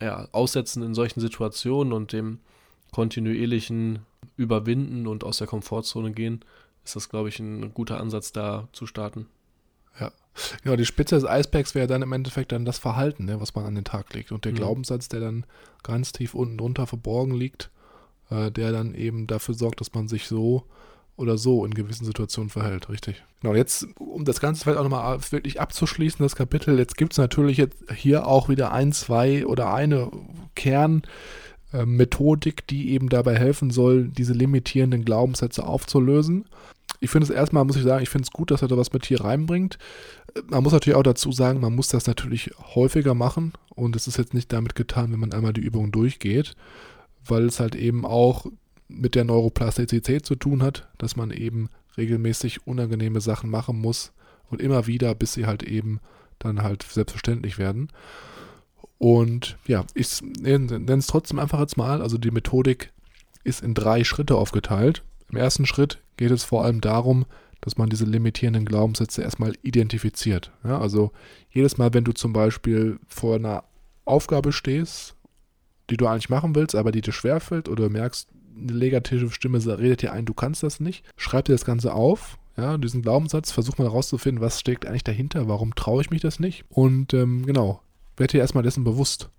[0.00, 2.38] ja, Aussetzen in solchen Situationen und dem
[2.92, 4.00] kontinuierlichen
[4.36, 6.44] Überwinden und aus der Komfortzone gehen,
[6.84, 9.26] ist das, glaube ich, ein guter Ansatz, da zu starten.
[10.62, 13.64] Genau, die Spitze des Eisbergs wäre dann im Endeffekt dann das Verhalten, ne, was man
[13.64, 14.32] an den Tag legt.
[14.32, 14.56] Und der mhm.
[14.56, 15.44] Glaubenssatz, der dann
[15.82, 17.70] ganz tief unten drunter verborgen liegt,
[18.30, 20.64] äh, der dann eben dafür sorgt, dass man sich so
[21.16, 23.24] oder so in gewissen Situationen verhält, richtig.
[23.40, 27.18] Genau, jetzt, um das Ganze vielleicht auch nochmal wirklich abzuschließen, das Kapitel, jetzt gibt es
[27.18, 30.10] natürlich jetzt hier auch wieder ein, zwei oder eine
[31.76, 36.46] Kernmethodik, die eben dabei helfen soll, diese limitierenden Glaubenssätze aufzulösen.
[37.00, 38.92] ich finde es erstmal, muss ich sagen, ich finde es gut, dass er da was
[38.92, 39.78] mit hier reinbringt.
[40.48, 44.16] Man muss natürlich auch dazu sagen, man muss das natürlich häufiger machen und es ist
[44.16, 46.54] jetzt nicht damit getan, wenn man einmal die Übung durchgeht,
[47.26, 48.46] weil es halt eben auch
[48.88, 54.12] mit der Neuroplastizität zu tun hat, dass man eben regelmäßig unangenehme Sachen machen muss
[54.48, 56.00] und immer wieder, bis sie halt eben
[56.38, 57.88] dann halt selbstverständlich werden.
[58.98, 62.92] Und ja, ich nenne es trotzdem einfach jetzt mal, also die Methodik
[63.44, 65.02] ist in drei Schritte aufgeteilt.
[65.30, 67.26] Im ersten Schritt geht es vor allem darum,
[67.60, 70.52] dass man diese limitierenden Glaubenssätze erstmal identifiziert.
[70.64, 71.12] Ja, also
[71.50, 73.64] jedes Mal, wenn du zum Beispiel vor einer
[74.04, 75.14] Aufgabe stehst,
[75.90, 79.58] die du eigentlich machen willst, aber die dir schwerfällt oder du merkst, eine negative Stimme
[79.78, 83.50] redet dir ein, du kannst das nicht, schreib dir das Ganze auf, ja, diesen Glaubenssatz,
[83.50, 87.44] versuch mal herauszufinden, was steckt eigentlich dahinter, warum traue ich mich das nicht und ähm,
[87.44, 87.82] genau,
[88.16, 89.30] werd dir erstmal dessen bewusst.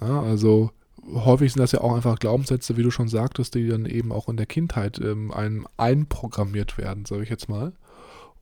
[0.00, 0.70] Ja, also
[1.12, 4.28] häufig sind das ja auch einfach Glaubenssätze, wie du schon sagtest, die dann eben auch
[4.28, 7.72] in der Kindheit ähm, einem einprogrammiert werden, sage ich jetzt mal.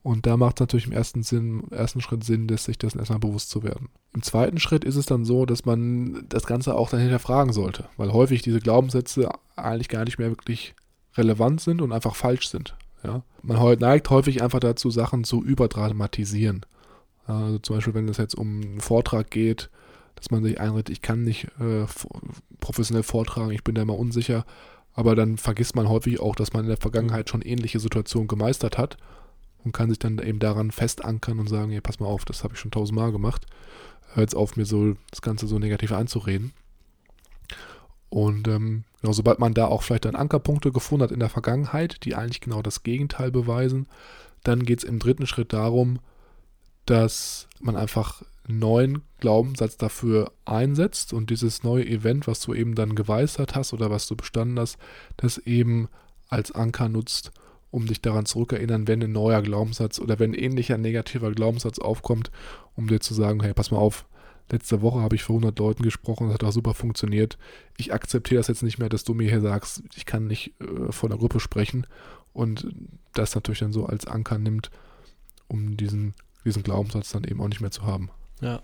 [0.03, 3.19] Und da macht es natürlich im ersten, Sinn, ersten Schritt Sinn, dass sich das erstmal
[3.19, 3.89] bewusst zu werden.
[4.13, 7.89] Im zweiten Schritt ist es dann so, dass man das Ganze auch dann hinterfragen sollte,
[7.97, 10.75] weil häufig diese Glaubenssätze eigentlich gar nicht mehr wirklich
[11.15, 12.75] relevant sind und einfach falsch sind.
[13.03, 13.23] Ja?
[13.41, 16.65] Man neigt häufig einfach dazu, Sachen zu überdramatisieren.
[17.27, 19.69] Also zum Beispiel, wenn es jetzt um einen Vortrag geht,
[20.15, 21.85] dass man sich einredet, ich kann nicht äh,
[22.59, 24.45] professionell vortragen, ich bin da immer unsicher.
[24.93, 28.79] Aber dann vergisst man häufig auch, dass man in der Vergangenheit schon ähnliche Situationen gemeistert
[28.79, 28.97] hat
[29.63, 32.55] und kann sich dann eben daran festankern und sagen, hey, pass mal auf, das habe
[32.55, 33.45] ich schon tausendmal gemacht.
[34.13, 36.53] Hör jetzt auf, mir so das Ganze so negativ einzureden.
[38.09, 42.03] Und ähm, genau, sobald man da auch vielleicht dann Ankerpunkte gefunden hat in der Vergangenheit,
[42.05, 43.87] die eigentlich genau das Gegenteil beweisen,
[44.43, 45.99] dann geht es im dritten Schritt darum,
[46.87, 52.95] dass man einfach neuen Glaubenssatz dafür einsetzt und dieses neue Event, was du eben dann
[52.95, 54.77] geweissert hast oder was du bestanden hast,
[55.17, 55.89] das eben
[56.29, 57.31] als Anker nutzt,
[57.71, 62.31] um dich daran zurückerinnern, wenn ein neuer Glaubenssatz oder wenn ein ähnlicher negativer Glaubenssatz aufkommt,
[62.75, 64.05] um dir zu sagen, hey, pass mal auf,
[64.49, 67.37] letzte Woche habe ich vor 100 Leuten gesprochen, das hat auch super funktioniert.
[67.75, 70.91] Ich akzeptiere das jetzt nicht mehr, dass du mir hier sagst, ich kann nicht äh,
[70.91, 71.85] vor der Gruppe sprechen
[72.33, 72.67] und
[73.13, 74.71] das natürlich dann so als Anker nimmt,
[75.47, 76.13] um diesen,
[76.47, 78.09] diesen Glaubenssatz dann eben auch nicht mehr zu haben.
[78.41, 78.61] Ja,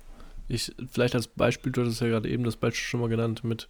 [0.47, 3.69] ich, vielleicht als Beispiel, du hattest ja gerade eben das Beispiel schon mal genannt mit,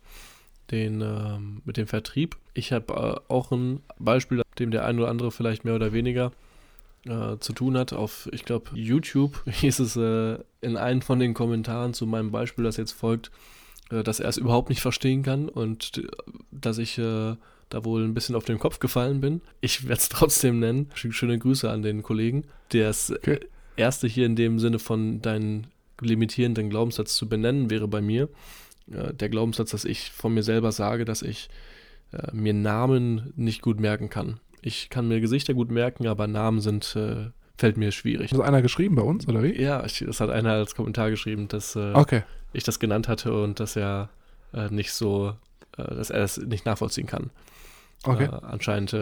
[0.72, 2.38] den, ähm, mit dem Vertrieb.
[2.54, 6.32] Ich habe äh, auch ein Beispiel, dem der ein oder andere vielleicht mehr oder weniger
[7.06, 7.94] äh, zu tun hat.
[7.94, 12.64] Auf, ich glaube, YouTube hieß es äh, in einem von den Kommentaren zu meinem Beispiel,
[12.64, 13.32] das jetzt folgt,
[13.92, 16.08] äh, dass er es überhaupt nicht verstehen kann und äh,
[16.52, 17.36] dass ich äh,
[17.70, 19.42] da wohl ein bisschen auf den Kopf gefallen bin.
[19.62, 20.90] Ich werde es trotzdem nennen.
[20.94, 22.46] Schöne Grüße an den Kollegen.
[22.72, 23.40] Der ist okay.
[23.76, 25.68] Erste hier in dem Sinne von deinen
[26.02, 28.30] limitierenden Glaubenssatz zu benennen, wäre bei mir
[28.92, 31.50] äh, der Glaubenssatz, dass ich von mir selber sage, dass ich
[32.12, 34.40] äh, mir Namen nicht gut merken kann.
[34.62, 38.32] Ich kann mir Gesichter gut merken, aber Namen sind äh, fällt mir schwierig.
[38.32, 39.62] Hat einer geschrieben bei uns, oder wie?
[39.62, 42.24] Ja, ich, das hat einer als Kommentar geschrieben, dass äh, okay.
[42.52, 44.10] ich das genannt hatte und dass er
[44.54, 45.36] äh, nicht so,
[45.78, 47.30] äh, dass er das nicht nachvollziehen kann.
[48.06, 48.28] Okay.
[48.42, 48.94] Anscheinend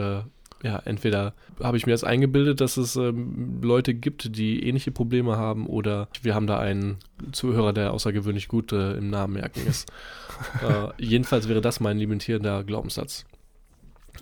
[0.63, 5.37] ja, entweder habe ich mir das eingebildet, dass es ähm, Leute gibt, die ähnliche Probleme
[5.37, 6.97] haben, oder wir haben da einen
[7.31, 9.91] Zuhörer, der außergewöhnlich gut äh, im Namen merken ist.
[10.61, 13.25] äh, jedenfalls wäre das mein limitierender Glaubenssatz.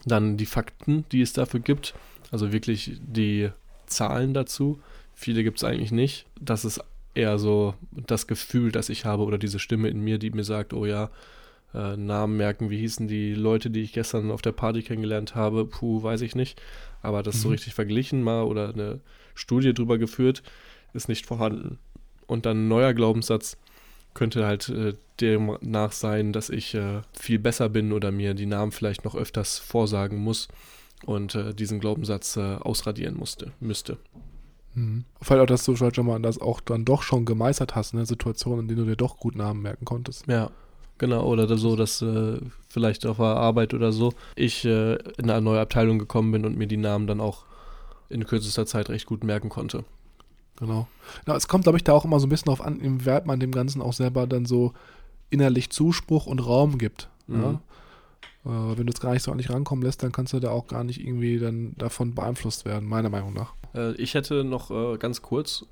[0.06, 1.94] Dann die Fakten, die es dafür gibt,
[2.32, 3.50] also wirklich die
[3.86, 4.80] Zahlen dazu.
[5.14, 6.26] Viele gibt es eigentlich nicht.
[6.40, 6.82] Das ist
[7.16, 10.74] eher so das Gefühl, das ich habe, oder diese Stimme in mir, die mir sagt,
[10.74, 11.10] oh ja,
[11.74, 12.70] äh, Namen merken.
[12.70, 15.66] Wie hießen die Leute, die ich gestern auf der Party kennengelernt habe?
[15.66, 16.62] Puh, weiß ich nicht.
[17.02, 17.40] Aber das mhm.
[17.40, 19.00] so richtig verglichen mal oder eine
[19.36, 20.44] Studie drüber geführt,
[20.94, 21.78] ist nicht vorhanden.
[22.28, 23.58] Und dann ein neuer Glaubenssatz
[24.14, 28.72] könnte halt äh, demnach sein, dass ich äh, viel besser bin oder mir die Namen
[28.72, 30.48] vielleicht noch öfters vorsagen muss
[31.06, 33.98] und äh, diesen Glaubenssatz äh, ausradieren musste, müsste.
[34.76, 35.06] Mhm.
[35.22, 38.60] Vielleicht auch, dass du schon mal das auch dann doch schon gemeistert hast, eine Situation,
[38.60, 40.28] in der du dir doch gut Namen merken konntest.
[40.28, 40.52] Ja,
[41.00, 45.42] Genau, oder so, dass äh, vielleicht auf der Arbeit oder so ich äh, in eine
[45.42, 47.46] neue Abteilung gekommen bin und mir die Namen dann auch
[48.10, 49.86] in kürzester Zeit recht gut merken konnte.
[50.58, 50.88] Genau.
[51.26, 53.40] Ja, es kommt, glaube ich, da auch immer so ein bisschen darauf an, inwieweit man
[53.40, 54.74] dem Ganzen auch selber dann so
[55.30, 57.08] innerlich Zuspruch und Raum gibt.
[57.28, 57.42] Mhm.
[57.42, 57.52] Ja?
[58.46, 60.52] Äh, wenn du es gar nicht so an dich rankommen lässt, dann kannst du da
[60.52, 63.54] auch gar nicht irgendwie dann davon beeinflusst werden, meiner Meinung nach.
[63.74, 65.66] Äh, ich hätte noch äh, ganz kurz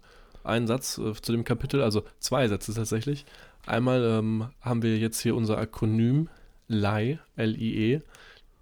[0.48, 3.26] einen Satz äh, zu dem Kapitel, also zwei Sätze tatsächlich.
[3.66, 6.30] Einmal ähm, haben wir jetzt hier unser Akronym
[6.68, 8.02] LIE, L-I-E,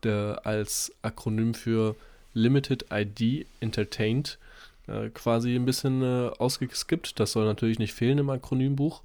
[0.04, 1.96] der als Akronym für
[2.34, 4.38] Limited ID Entertained
[4.88, 7.20] äh, quasi ein bisschen äh, ausgeskippt.
[7.20, 9.02] Das soll natürlich nicht fehlen im Akronymbuch.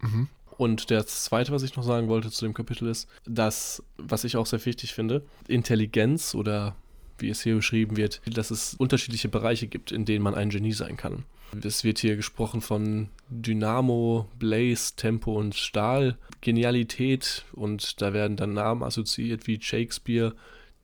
[0.00, 0.28] Mhm.
[0.58, 4.36] Und das Zweite, was ich noch sagen wollte zu dem Kapitel ist, dass, was ich
[4.36, 6.76] auch sehr wichtig finde, Intelligenz oder
[7.18, 10.72] wie es hier beschrieben wird, dass es unterschiedliche Bereiche gibt, in denen man ein Genie
[10.72, 11.24] sein kann.
[11.60, 18.54] Es wird hier gesprochen von Dynamo, Blaze, Tempo und Stahl, Genialität und da werden dann
[18.54, 20.34] Namen assoziiert wie Shakespeare,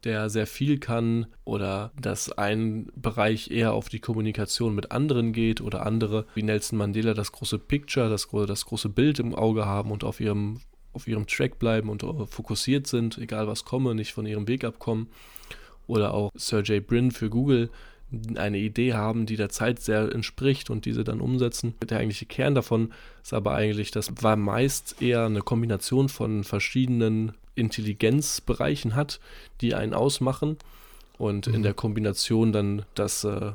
[0.05, 5.61] der sehr viel kann oder dass ein Bereich eher auf die Kommunikation mit anderen geht
[5.61, 9.91] oder andere wie Nelson Mandela das große Picture, das, das große Bild im Auge haben
[9.91, 10.61] und auf ihrem,
[10.93, 15.09] auf ihrem Track bleiben und fokussiert sind, egal was komme, nicht von ihrem Weg abkommen.
[15.87, 17.71] Oder auch Sergey Brin für Google,
[18.37, 21.75] eine Idee haben, die der Zeit sehr entspricht und diese dann umsetzen.
[21.89, 22.93] Der eigentliche Kern davon
[23.23, 29.21] ist aber eigentlich, das war meist eher eine Kombination von verschiedenen Intelligenzbereichen hat,
[29.61, 30.57] die einen ausmachen
[31.19, 31.55] und mhm.
[31.55, 33.53] in der Kombination dann das äh,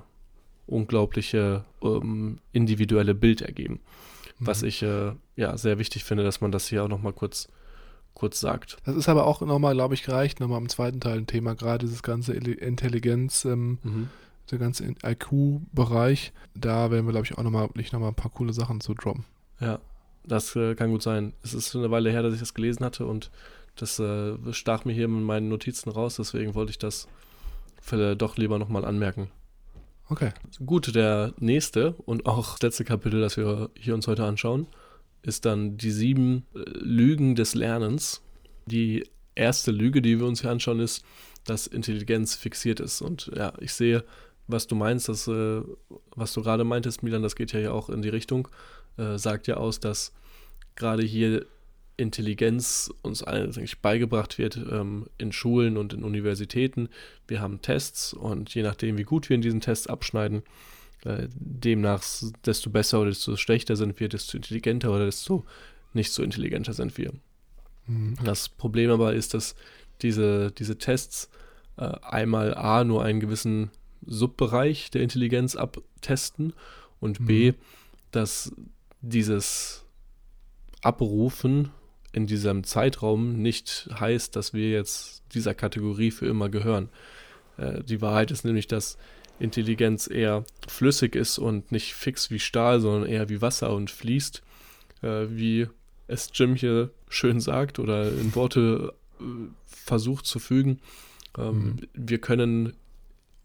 [0.67, 3.79] unglaubliche ähm, individuelle Bild ergeben.
[4.37, 4.47] Mhm.
[4.47, 7.47] Was ich äh, ja sehr wichtig finde, dass man das hier auch nochmal kurz
[8.13, 8.77] kurz sagt.
[8.85, 11.87] Das ist aber auch nochmal, glaube ich, gereicht, nochmal im zweiten Teil ein Thema, gerade
[11.87, 14.09] dieses ganze Intelligenz, ähm, mhm
[14.51, 18.53] der ganze IQ-Bereich, da werden wir, glaube ich, auch nochmal nicht nochmal ein paar coole
[18.53, 19.25] Sachen zu droppen.
[19.59, 19.79] Ja,
[20.25, 21.33] das äh, kann gut sein.
[21.43, 23.31] Es ist eine Weile her, dass ich das gelesen hatte und
[23.75, 27.07] das äh, stach mir hier in meinen Notizen raus, deswegen wollte ich das
[27.81, 29.29] für, doch lieber nochmal anmerken.
[30.09, 30.31] Okay.
[30.65, 34.67] Gut, der nächste und auch das letzte Kapitel, das wir hier uns heute anschauen,
[35.21, 38.21] ist dann die sieben äh, Lügen des Lernens.
[38.65, 41.03] Die erste Lüge, die wir uns hier anschauen, ist,
[41.45, 43.01] dass Intelligenz fixiert ist.
[43.01, 44.03] Und ja, ich sehe
[44.47, 45.61] was du meinst, das, äh,
[46.15, 48.47] was du gerade meintest, Milan, das geht ja auch in die Richtung,
[48.97, 50.13] äh, sagt ja aus, dass
[50.75, 51.45] gerade hier
[51.95, 56.89] Intelligenz uns eigentlich beigebracht wird ähm, in Schulen und in Universitäten.
[57.27, 60.41] Wir haben Tests und je nachdem, wie gut wir in diesen Tests abschneiden,
[61.05, 62.03] äh, demnach
[62.45, 65.45] desto besser oder desto schlechter sind wir, desto intelligenter oder desto
[65.93, 67.13] nicht so intelligenter sind wir.
[67.85, 68.15] Mhm.
[68.23, 69.55] Das Problem aber ist, dass
[70.01, 71.29] diese, diese Tests
[71.77, 73.69] äh, einmal A nur einen gewissen
[74.07, 76.53] Subbereich der Intelligenz abtesten
[76.99, 77.25] und mhm.
[77.25, 77.53] B,
[78.11, 78.53] dass
[79.01, 79.85] dieses
[80.81, 81.71] Abrufen
[82.11, 86.89] in diesem Zeitraum nicht heißt, dass wir jetzt dieser Kategorie für immer gehören.
[87.57, 88.97] Äh, die Wahrheit ist nämlich, dass
[89.39, 94.43] Intelligenz eher flüssig ist und nicht fix wie Stahl, sondern eher wie Wasser und fließt,
[95.01, 95.67] äh, wie
[96.07, 99.23] es Jim hier schön sagt oder in Worte äh,
[99.65, 100.79] versucht zu fügen.
[101.37, 101.79] Ähm, mhm.
[101.93, 102.73] Wir können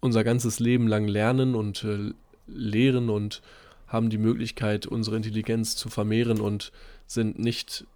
[0.01, 2.13] unser ganzes Leben lang lernen und äh,
[2.47, 3.43] lehren und
[3.87, 6.73] haben die Möglichkeit, unsere Intelligenz zu vermehren und
[7.07, 7.87] sind nicht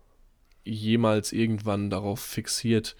[0.64, 2.96] jemals irgendwann darauf fixiert,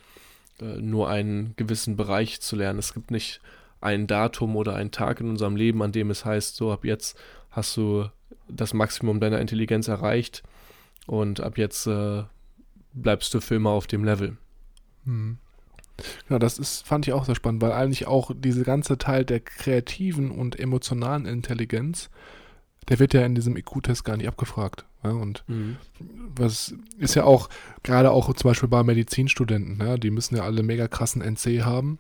[0.61, 2.79] äh, nur einen gewissen Bereich zu lernen.
[2.79, 3.41] Es gibt nicht
[3.81, 7.19] ein Datum oder einen Tag in unserem Leben, an dem es heißt, so ab jetzt
[7.51, 8.09] hast du
[8.49, 10.43] das Maximum deiner Intelligenz erreicht
[11.07, 12.23] und ab jetzt äh,
[12.93, 14.37] bleibst du für immer auf dem Level.
[15.05, 15.39] Hm.
[16.27, 19.41] Genau, das ist, fand ich auch sehr spannend, weil eigentlich auch diese ganze Teil der
[19.41, 22.11] kreativen und emotionalen Intelligenz,
[22.89, 24.85] der wird ja in diesem IQ-Test gar nicht abgefragt.
[25.05, 25.77] Ja, und mhm.
[25.99, 27.49] was ist ja auch,
[27.83, 31.99] gerade auch zum Beispiel bei Medizinstudenten, ja, die müssen ja alle mega krassen NC haben,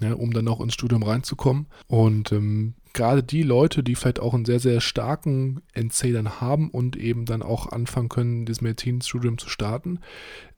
[0.00, 1.66] ja, um dann auch ins Studium reinzukommen.
[1.86, 6.70] Und ähm, gerade die Leute, die vielleicht auch einen sehr, sehr starken NC dann haben
[6.70, 10.00] und eben dann auch anfangen können, das Medizinstudium zu starten,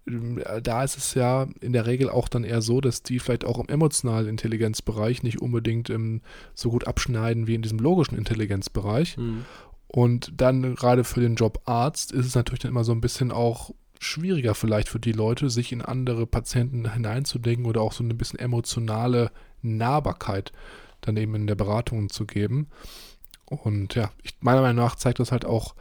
[0.07, 3.45] ähm, da ist es ja in der Regel auch dann eher so, dass die vielleicht
[3.45, 6.21] auch im emotionalen Intelligenzbereich nicht unbedingt ähm,
[6.55, 9.17] so gut abschneiden wie in diesem logischen Intelligenzbereich.
[9.17, 9.45] Mhm.
[9.87, 13.31] Und dann gerade für den Job Arzt ist es natürlich dann immer so ein bisschen
[13.31, 13.71] auch
[14.01, 18.39] schwieriger vielleicht für die Leute, sich in andere Patienten hineinzudenken oder auch so ein bisschen
[18.39, 19.31] emotionale
[19.63, 20.53] Nahbarkeit
[21.07, 22.69] dann eben in der Beratung zu geben.
[23.47, 25.75] Und ja, ich, meiner Meinung nach zeigt das halt auch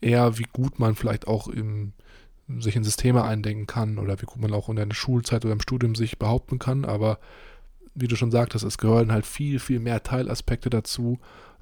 [0.00, 1.92] eher, wie gut man vielleicht auch im
[2.58, 5.60] sich in Systeme eindenken kann oder wie gut man auch in der Schulzeit oder im
[5.60, 6.84] Studium sich behaupten kann.
[6.84, 7.18] Aber
[7.94, 11.18] wie du schon sagtest, es gehören halt viel, viel mehr Teilaspekte dazu,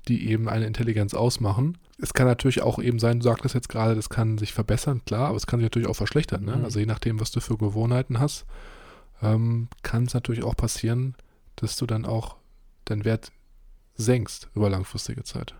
[0.08, 1.78] die eben eine Intelligenz ausmachen.
[1.98, 5.28] Es kann natürlich auch eben sein, du sagtest jetzt gerade, das kann sich verbessern, klar,
[5.28, 6.44] aber es kann sich natürlich auch verschlechtern.
[6.44, 6.56] Ne?
[6.56, 6.64] Mhm.
[6.64, 8.46] Also je nachdem, was du für Gewohnheiten hast,
[9.22, 11.14] ähm, kann es natürlich auch passieren,
[11.56, 12.36] dass du dann auch
[12.90, 13.32] deinen Wert
[13.94, 15.54] senkst über langfristige Zeit.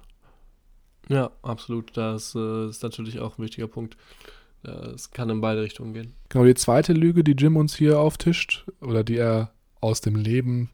[1.08, 1.96] Ja, absolut.
[1.96, 3.96] Das äh, ist natürlich auch ein wichtiger Punkt.
[4.62, 6.12] Es kann in beide Richtungen gehen.
[6.28, 10.68] Genau, die zweite Lüge, die Jim uns hier auftischt, oder die er aus dem Leben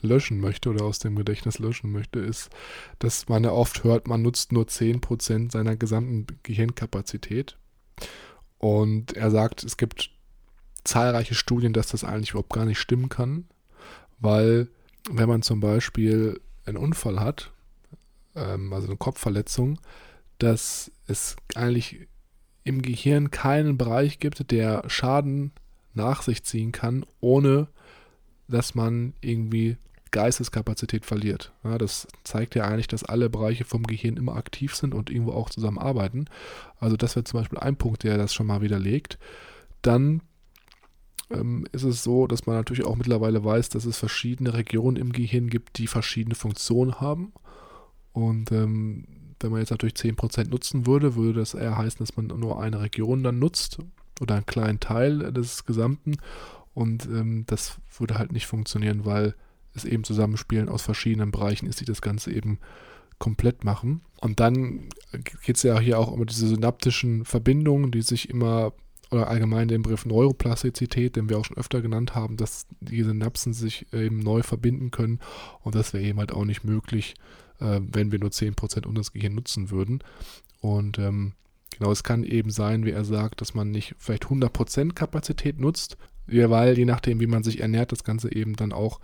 [0.00, 2.50] löschen möchte oder aus dem Gedächtnis löschen möchte, ist,
[2.98, 7.56] dass man ja oft hört, man nutzt nur 10% seiner gesamten Gehirnkapazität.
[8.58, 10.10] Und er sagt, es gibt
[10.82, 13.46] zahlreiche Studien, dass das eigentlich überhaupt gar nicht stimmen kann,
[14.18, 14.68] weil
[15.10, 17.52] wenn man zum Beispiel einen Unfall hat,
[18.34, 19.78] ähm, also eine Kopfverletzung,
[20.38, 22.06] dass es eigentlich
[22.64, 25.52] im Gehirn keinen Bereich gibt, der Schaden
[25.94, 27.68] nach sich ziehen kann, ohne
[28.48, 29.76] dass man irgendwie
[30.10, 31.52] Geisteskapazität verliert.
[31.64, 35.32] Ja, das zeigt ja eigentlich, dass alle Bereiche vom Gehirn immer aktiv sind und irgendwo
[35.32, 36.26] auch zusammenarbeiten.
[36.78, 39.18] Also das wäre zum Beispiel ein Punkt, der das schon mal widerlegt.
[39.80, 40.20] Dann
[41.34, 45.12] ähm, ist es so, dass man natürlich auch mittlerweile weiß, dass es verschiedene Regionen im
[45.12, 47.32] Gehirn gibt, die verschiedene Funktionen haben.
[48.12, 49.06] Und ähm,
[49.40, 52.80] wenn man jetzt natürlich 10% nutzen würde, würde das eher heißen, dass man nur eine
[52.80, 53.78] Region dann nutzt
[54.20, 56.16] oder einen kleinen Teil des Gesamten.
[56.74, 59.34] Und ähm, das würde halt nicht funktionieren, weil
[59.74, 62.58] es eben Zusammenspielen aus verschiedenen Bereichen ist, die das Ganze eben
[63.18, 64.02] komplett machen.
[64.20, 64.88] Und dann
[65.44, 68.72] geht es ja hier auch um diese synaptischen Verbindungen, die sich immer,
[69.12, 73.52] oder allgemein den Begriff Neuroplastizität, den wir auch schon öfter genannt haben, dass die Synapsen
[73.52, 75.20] sich eben neu verbinden können.
[75.60, 77.14] Und das wäre eben halt auch nicht möglich,
[77.60, 80.02] äh, wenn wir nur 10% unseres Gehirns nutzen würden.
[80.60, 81.32] Und ähm,
[81.78, 85.98] genau, es kann eben sein, wie er sagt, dass man nicht vielleicht 100% Kapazität nutzt,
[86.26, 89.00] weil je nachdem, wie man sich ernährt, das Ganze eben dann auch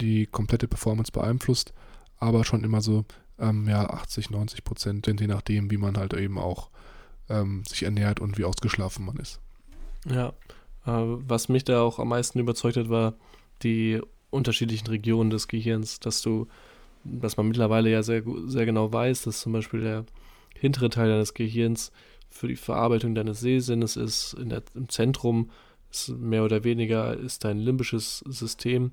[0.00, 1.74] die komplette Performance beeinflusst,
[2.16, 3.04] aber schon immer so
[3.38, 6.70] ähm, ja, 80, 90 Prozent, je nachdem, wie man halt eben auch
[7.28, 9.40] ähm, sich ernährt und wie ausgeschlafen man ist.
[10.08, 10.28] Ja,
[10.86, 10.90] äh,
[11.26, 13.14] was mich da auch am meisten überzeugt hat, war
[13.62, 16.48] die unterschiedlichen Regionen des Gehirns, dass du,
[17.04, 20.04] dass man mittlerweile ja sehr, sehr genau weiß, dass zum Beispiel der
[20.58, 21.92] hintere Teil deines Gehirns
[22.30, 25.50] für die Verarbeitung deines Sehsinnes ist, der, im Zentrum
[25.90, 28.92] ist mehr oder weniger ist dein limbisches System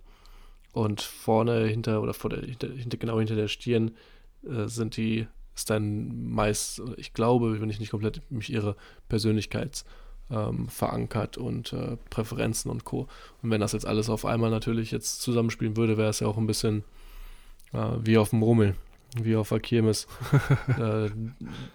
[0.74, 3.92] und vorne hinter oder vor der, hinter, genau hinter der Stirn
[4.44, 5.28] äh, sind die,
[5.60, 8.76] ist dann meist, ich glaube, wenn ich nicht komplett mich irre,
[9.10, 9.86] Persönlichkeits
[10.32, 13.08] ähm, verankert und äh, Präferenzen und Co.
[13.42, 16.38] Und wenn das jetzt alles auf einmal natürlich jetzt zusammenspielen würde, wäre es ja auch
[16.38, 16.84] ein bisschen
[17.74, 18.76] äh, wie auf dem Rummel,
[19.22, 20.08] wie auf der Kirmes.
[20.80, 21.10] äh,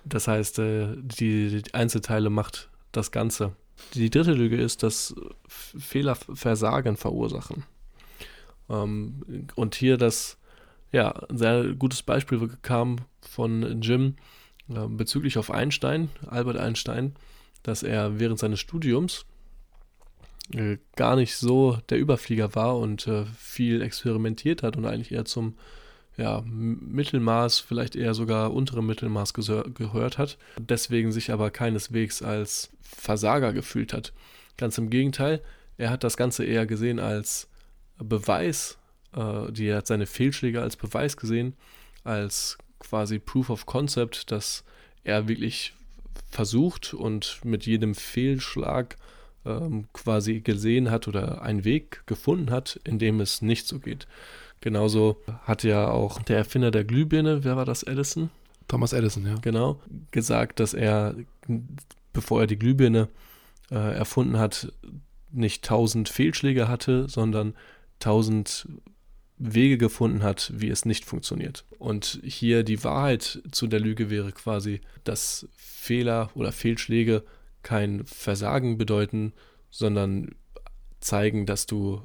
[0.05, 3.53] das heißt, äh, die, die Einzelteile macht das Ganze.
[3.93, 5.15] Die dritte Lüge ist, dass
[5.47, 7.65] Fehler Versagen verursachen.
[8.71, 10.39] Ähm, und hier das,
[10.95, 14.15] ja, ein sehr gutes Beispiel kam von Jim
[14.69, 17.17] äh, bezüglich auf Einstein, Albert Einstein,
[17.65, 19.27] dass er während seines Studiums
[20.53, 25.25] äh, gar nicht so der Überflieger war und äh, viel experimentiert hat und eigentlich eher
[25.25, 25.57] zum
[26.17, 33.53] ja, Mittelmaß, vielleicht eher sogar unterem Mittelmaß gehört hat, deswegen sich aber keineswegs als Versager
[33.53, 34.13] gefühlt hat.
[34.57, 35.43] Ganz im Gegenteil,
[35.77, 37.49] er hat das Ganze eher gesehen als
[37.99, 38.79] Beweis,
[39.15, 41.55] äh, die hat seine Fehlschläge als Beweis gesehen,
[42.05, 44.65] als quasi Proof of Concept, dass
[45.05, 45.75] er wirklich
[46.31, 48.97] versucht und mit jedem Fehlschlag
[49.45, 54.07] ähm, quasi gesehen hat oder einen Weg gefunden hat, in dem es nicht so geht.
[54.61, 58.31] Genauso hat ja auch der Erfinder der Glühbirne, wer war das, Edison?
[58.69, 59.35] Thomas Edison, ja.
[59.43, 61.15] Genau, gesagt, dass er,
[62.13, 63.09] bevor er die Glühbirne
[63.71, 64.73] äh, erfunden hat,
[65.31, 67.55] nicht tausend Fehlschläge hatte, sondern
[67.99, 68.67] tausend
[69.37, 71.65] Wege gefunden hat, wie es nicht funktioniert.
[71.79, 77.25] Und hier die Wahrheit zu der Lüge wäre quasi, dass Fehler oder Fehlschläge
[77.63, 79.33] kein Versagen bedeuten,
[79.71, 80.35] sondern
[81.01, 82.03] zeigen, dass du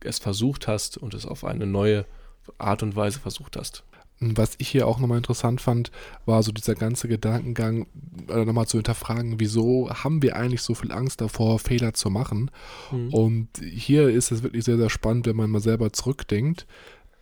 [0.00, 2.06] es versucht hast und es auf eine neue
[2.58, 3.84] Art und Weise versucht hast.
[4.20, 5.90] Was ich hier auch nochmal interessant fand,
[6.24, 7.86] war so dieser ganze Gedankengang,
[8.28, 12.50] äh, nochmal zu hinterfragen, wieso haben wir eigentlich so viel Angst davor, Fehler zu machen?
[12.92, 13.12] Mhm.
[13.12, 16.66] Und hier ist es wirklich sehr, sehr spannend, wenn man mal selber zurückdenkt.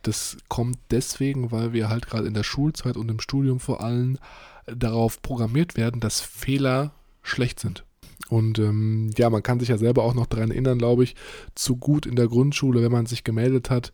[0.03, 4.17] Das kommt deswegen, weil wir halt gerade in der Schulzeit und im Studium vor allem
[4.65, 7.85] darauf programmiert werden, dass Fehler schlecht sind.
[8.29, 11.15] Und ähm, ja, man kann sich ja selber auch noch daran erinnern, glaube ich,
[11.55, 13.91] zu gut in der Grundschule, wenn man sich gemeldet hat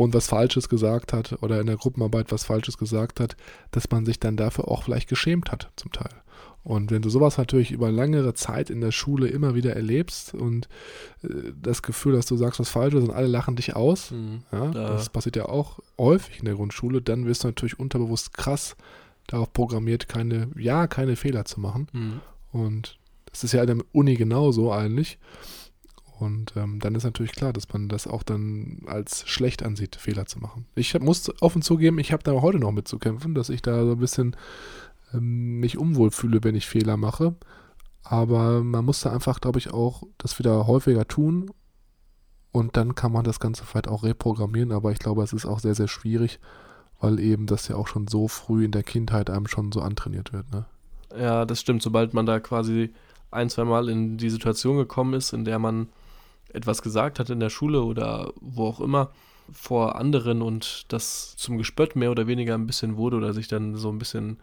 [0.00, 3.36] und was Falsches gesagt hat oder in der Gruppenarbeit was Falsches gesagt hat,
[3.70, 6.22] dass man sich dann dafür auch vielleicht geschämt hat, zum Teil.
[6.64, 10.70] Und wenn du sowas natürlich über längere Zeit in der Schule immer wieder erlebst und
[11.22, 14.70] äh, das Gefühl, dass du sagst was Falsches und alle lachen dich aus, mhm, ja,
[14.70, 18.76] das passiert ja auch häufig in der Grundschule, dann wirst du natürlich unterbewusst krass
[19.26, 21.88] darauf programmiert, keine, ja, keine Fehler zu machen.
[21.92, 22.20] Mhm.
[22.52, 25.18] Und das ist ja an der Uni genauso eigentlich.
[26.20, 30.26] Und ähm, dann ist natürlich klar, dass man das auch dann als schlecht ansieht, Fehler
[30.26, 30.66] zu machen.
[30.74, 33.92] Ich hab, muss offen zugeben, ich habe da heute noch mitzukämpfen, dass ich da so
[33.92, 34.36] ein bisschen
[35.14, 37.34] ähm, mich unwohl fühle, wenn ich Fehler mache.
[38.02, 41.50] Aber man muss da einfach, glaube ich, auch das wieder häufiger tun.
[42.52, 44.72] Und dann kann man das Ganze vielleicht auch reprogrammieren.
[44.72, 46.38] Aber ich glaube, es ist auch sehr, sehr schwierig,
[47.00, 50.34] weil eben das ja auch schon so früh in der Kindheit einem schon so antrainiert
[50.34, 50.52] wird.
[50.52, 50.66] Ne?
[51.18, 51.82] Ja, das stimmt.
[51.82, 52.92] Sobald man da quasi
[53.30, 55.88] ein, zwei Mal in die Situation gekommen ist, in der man
[56.54, 59.10] etwas gesagt hat in der Schule oder wo auch immer
[59.52, 63.76] vor anderen und das zum Gespött mehr oder weniger ein bisschen wurde oder sich dann
[63.76, 64.38] so ein bisschen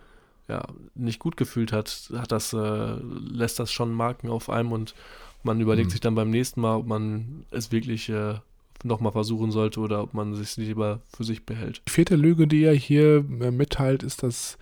[0.47, 4.95] ja, nicht gut gefühlt hat, hat das, äh, lässt das schon Marken auf einem und
[5.43, 5.91] man überlegt mhm.
[5.91, 8.35] sich dann beim nächsten Mal, ob man es wirklich äh,
[8.83, 11.81] nochmal versuchen sollte oder ob man sich lieber für sich behält.
[11.87, 14.57] Die vierte Lüge, die er hier äh, mitteilt, ist, dass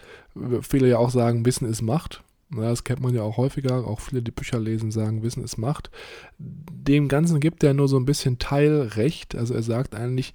[0.61, 2.21] viele ja auch sagen, Wissen ist Macht.
[2.51, 5.89] Das kennt man ja auch häufiger, auch viele, die Bücher lesen, sagen, Wissen ist Macht.
[6.37, 9.35] Dem Ganzen gibt er nur so ein bisschen Teilrecht.
[9.35, 10.33] Also er sagt eigentlich,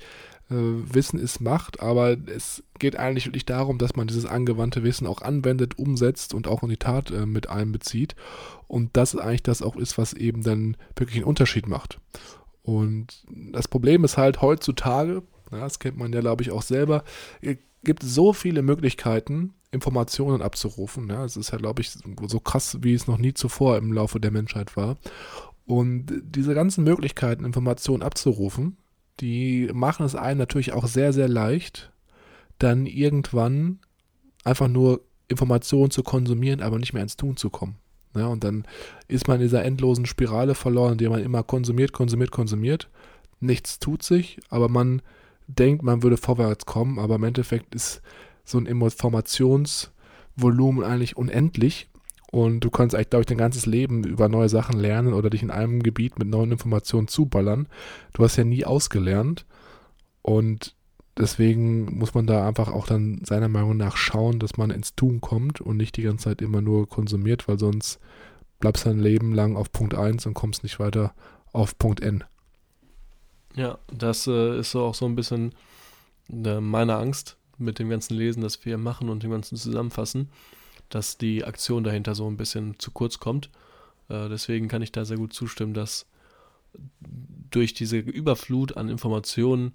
[0.51, 5.07] äh, Wissen ist Macht, aber es geht eigentlich wirklich darum, dass man dieses angewandte Wissen
[5.07, 8.17] auch anwendet, umsetzt und auch in die Tat äh, mit einbezieht.
[8.67, 12.01] Und das eigentlich das auch ist, was eben dann wirklich einen Unterschied macht.
[12.63, 15.23] Und das Problem ist halt heutzutage,
[15.53, 17.05] ja, das kennt man ja, glaube ich, auch selber,
[17.41, 21.09] es gibt so viele Möglichkeiten, Informationen abzurufen.
[21.09, 21.93] Ja, es ist ja, glaube ich,
[22.27, 24.97] so krass, wie es noch nie zuvor im Laufe der Menschheit war.
[25.67, 28.77] Und diese ganzen Möglichkeiten, Informationen abzurufen,
[29.21, 31.93] die machen es einem natürlich auch sehr, sehr leicht,
[32.59, 33.79] dann irgendwann
[34.45, 37.77] einfach nur Informationen zu konsumieren, aber nicht mehr ins Tun zu kommen.
[38.17, 38.65] Ja, und dann
[39.07, 42.89] ist man in dieser endlosen Spirale verloren, in der man immer konsumiert, konsumiert, konsumiert.
[43.39, 45.03] Nichts tut sich, aber man
[45.59, 48.03] denkt, man würde vorwärts kommen, aber im Endeffekt ist
[48.45, 51.91] so ein Informationsvolumen eigentlich unendlich
[52.31, 55.43] und du kannst eigentlich, glaube ich, dein ganzes Leben über neue Sachen lernen oder dich
[55.43, 57.67] in einem Gebiet mit neuen Informationen zuballern.
[58.13, 59.47] Du hast ja nie ausgelernt.
[60.23, 60.77] Und
[61.19, 65.21] deswegen muss man da einfach auch dann seiner Meinung nach schauen, dass man ins Tun
[65.21, 67.99] kommt und nicht die ganze Zeit immer nur konsumiert, weil sonst
[68.61, 71.15] bleibst du dein Leben lang auf Punkt 1 und kommst nicht weiter
[71.53, 72.23] auf Punkt N.
[73.57, 75.55] Ja, das äh, ist so auch so ein bisschen
[76.31, 80.31] äh, meine Angst mit dem ganzen Lesen, das wir machen und dem ganzen Zusammenfassen
[80.91, 83.49] dass die Aktion dahinter so ein bisschen zu kurz kommt.
[84.09, 86.07] Äh, deswegen kann ich da sehr gut zustimmen, dass
[87.51, 89.73] durch diese Überflut an Informationen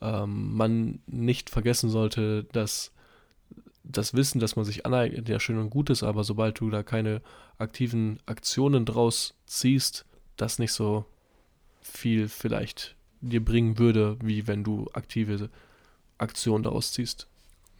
[0.00, 2.92] ähm, man nicht vergessen sollte, dass
[3.84, 6.82] das Wissen, das man sich aneignet, ja schön und gut ist, aber sobald du da
[6.82, 7.20] keine
[7.58, 10.06] aktiven Aktionen draus ziehst,
[10.36, 11.04] das nicht so
[11.82, 12.96] viel vielleicht
[13.28, 15.50] dir bringen würde, wie wenn du aktive
[16.18, 17.26] Aktionen daraus ziehst.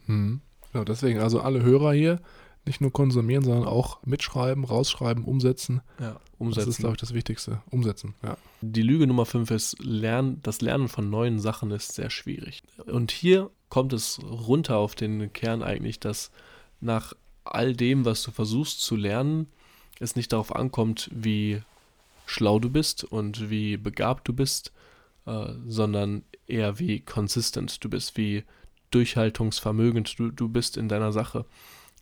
[0.05, 0.41] Hm.
[0.73, 2.19] Ja, deswegen also alle Hörer hier,
[2.65, 5.81] nicht nur konsumieren, sondern auch mitschreiben, rausschreiben, umsetzen.
[5.99, 6.65] Ja, umsetzen.
[6.65, 7.61] Das ist, glaube ich, das Wichtigste.
[7.69, 8.37] Umsetzen, ja.
[8.61, 12.63] Die Lüge Nummer 5 ist, Lernen, das Lernen von neuen Sachen ist sehr schwierig.
[12.87, 16.31] Und hier kommt es runter auf den Kern eigentlich, dass
[16.81, 19.47] nach all dem, was du versuchst zu lernen,
[19.99, 21.61] es nicht darauf ankommt, wie
[22.25, 24.71] schlau du bist und wie begabt du bist,
[25.25, 27.83] äh, sondern eher wie consistent.
[27.83, 28.43] Du bist, wie
[28.91, 30.17] durchhaltungsvermögend.
[30.19, 31.45] Du, du bist in deiner Sache.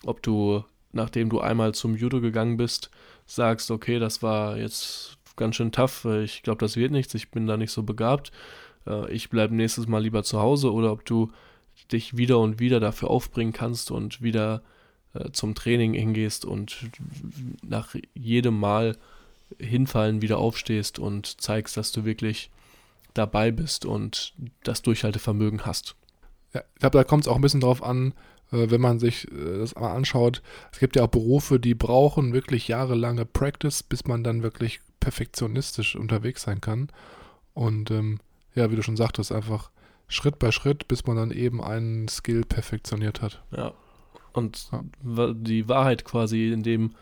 [0.05, 2.91] Ob du, nachdem du einmal zum Judo gegangen bist,
[3.25, 7.47] sagst, okay, das war jetzt ganz schön tough, ich glaube, das wird nichts, ich bin
[7.47, 8.31] da nicht so begabt,
[8.85, 11.31] äh, ich bleibe nächstes Mal lieber zu Hause oder ob du
[11.91, 14.61] dich wieder und wieder dafür aufbringen kannst und wieder
[15.13, 16.77] äh, zum Training hingehst und
[17.63, 18.97] nach jedem Mal
[19.59, 22.51] hinfallen wieder aufstehst und zeigst, dass du wirklich
[23.13, 24.33] dabei bist und
[24.63, 25.95] das Durchhaltevermögen hast.
[26.53, 28.13] Ja, ich glaube, da kommt es auch ein bisschen drauf an,
[28.51, 30.41] äh, wenn man sich äh, das mal anschaut,
[30.71, 35.95] es gibt ja auch Berufe, die brauchen wirklich jahrelange Practice, bis man dann wirklich perfektionistisch
[35.95, 36.89] unterwegs sein kann.
[37.53, 38.19] Und ähm,
[38.55, 39.71] ja, wie du schon sagtest, einfach
[40.07, 43.43] Schritt bei Schritt, bis man dann eben einen Skill perfektioniert hat.
[43.55, 43.73] Ja.
[44.31, 45.33] Und ja.
[45.33, 46.95] die Wahrheit quasi in dem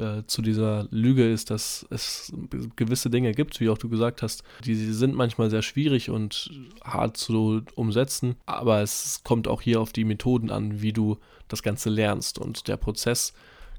[0.00, 2.32] äh, zu dieser Lüge ist, dass es
[2.76, 6.50] gewisse Dinge gibt, wie auch du gesagt hast, die sind manchmal sehr schwierig und
[6.82, 11.62] hart zu umsetzen, aber es kommt auch hier auf die Methoden an, wie du das
[11.62, 13.34] Ganze lernst und der Prozess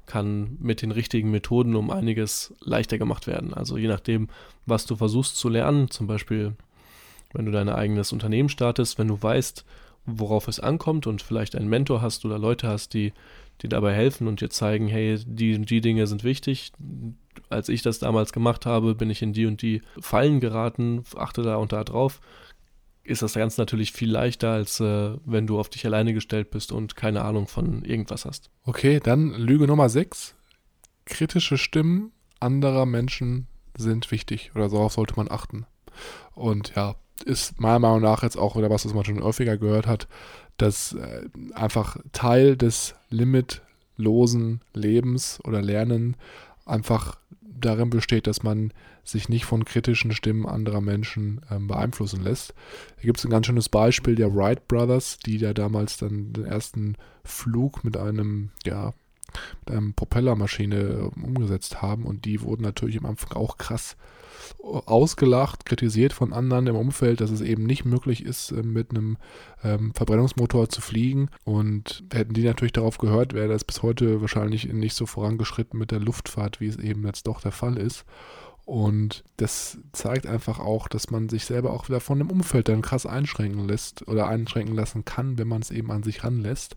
[0.06, 3.54] kann mit den richtigen Methoden um einiges leichter gemacht werden.
[3.54, 4.28] Also je nachdem,
[4.66, 6.54] was du versuchst zu lernen, zum Beispiel
[7.32, 9.64] wenn du dein eigenes Unternehmen startest, wenn du weißt,
[10.04, 13.12] worauf es ankommt und vielleicht einen Mentor hast oder Leute hast, die
[13.62, 16.72] die dabei helfen und dir zeigen, hey, die und die Dinge sind wichtig.
[17.48, 21.42] Als ich das damals gemacht habe, bin ich in die und die Fallen geraten, achte
[21.42, 22.20] da und da drauf.
[23.04, 26.70] Ist das ganz natürlich viel leichter, als äh, wenn du auf dich alleine gestellt bist
[26.70, 28.50] und keine Ahnung von irgendwas hast.
[28.64, 30.34] Okay, dann Lüge Nummer 6.
[31.04, 35.66] Kritische Stimmen anderer Menschen sind wichtig oder darauf sollte man achten.
[36.34, 36.94] Und ja,
[37.24, 40.06] ist meiner Meinung nach jetzt auch wieder was, was man schon häufiger gehört hat
[40.56, 46.16] dass äh, einfach Teil des limitlosen Lebens oder Lernen
[46.64, 48.72] einfach darin besteht, dass man
[49.04, 52.54] sich nicht von kritischen Stimmen anderer Menschen ähm, beeinflussen lässt.
[52.98, 56.44] Hier gibt es ein ganz schönes Beispiel der Wright Brothers, die ja damals dann den
[56.44, 58.92] ersten Flug mit einem, ja,
[59.64, 63.96] mit einem Propellermaschine ähm, umgesetzt haben und die wurden natürlich am Anfang auch krass
[64.62, 69.16] ausgelacht, kritisiert von anderen im Umfeld, dass es eben nicht möglich ist, äh, mit einem
[69.62, 71.28] ähm, Verbrennungsmotor zu fliegen.
[71.44, 75.90] Und hätten die natürlich darauf gehört, wäre das bis heute wahrscheinlich nicht so vorangeschritten mit
[75.90, 78.04] der Luftfahrt, wie es eben jetzt doch der Fall ist.
[78.64, 82.82] Und das zeigt einfach auch, dass man sich selber auch wieder von dem Umfeld dann
[82.82, 86.76] krass einschränken lässt oder einschränken lassen kann, wenn man es eben an sich ranlässt.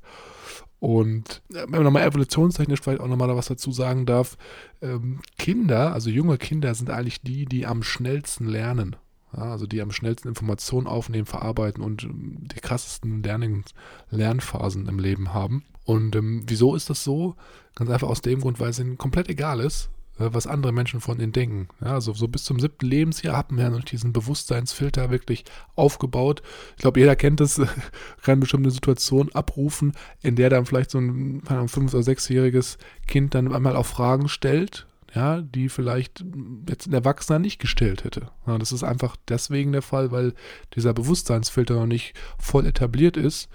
[0.79, 4.37] Und wenn man nochmal evolutionstechnisch vielleicht auch nochmal was dazu sagen darf,
[4.81, 8.95] ähm, Kinder, also junge Kinder sind eigentlich die, die am schnellsten lernen.
[9.35, 13.63] Ja, also die am schnellsten Informationen aufnehmen, verarbeiten und ähm, die krassesten Learning
[14.09, 15.63] Lernphasen im Leben haben.
[15.83, 17.35] Und ähm, wieso ist das so?
[17.75, 21.01] Ganz einfach aus dem Grund, weil es ihnen komplett egal ist, äh, was andere Menschen
[21.01, 21.67] von ihnen denken.
[21.81, 25.43] Ja, also so bis zum siebten Lebensjahr haben wir noch diesen Bewusstseinsfilter wirklich
[25.75, 26.41] aufgebaut.
[26.75, 27.61] Ich glaube, jeder kennt es,
[28.21, 33.53] kann bestimmte Situation abrufen, in der dann vielleicht so ein fünf- oder sechsjähriges Kind dann
[33.53, 36.23] einmal auch Fragen stellt, ja, die vielleicht
[36.67, 38.29] jetzt ein Erwachsener nicht gestellt hätte.
[38.47, 40.33] Ja, das ist einfach deswegen der Fall, weil
[40.75, 43.49] dieser Bewusstseinsfilter noch nicht voll etabliert ist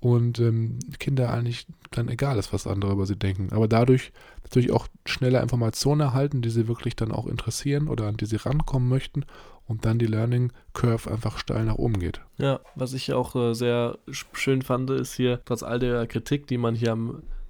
[0.00, 3.48] und ähm, Kinder eigentlich dann egal ist, was andere über sie denken.
[3.52, 4.12] Aber dadurch
[4.44, 8.36] natürlich auch schneller Informationen erhalten, die sie wirklich dann auch interessieren oder an die sie
[8.36, 9.24] rankommen möchten
[9.66, 12.20] und dann die Learning Curve einfach steil nach oben geht.
[12.38, 16.58] Ja, was ich auch äh, sehr schön fand, ist hier, trotz all der Kritik, die
[16.58, 16.96] man hier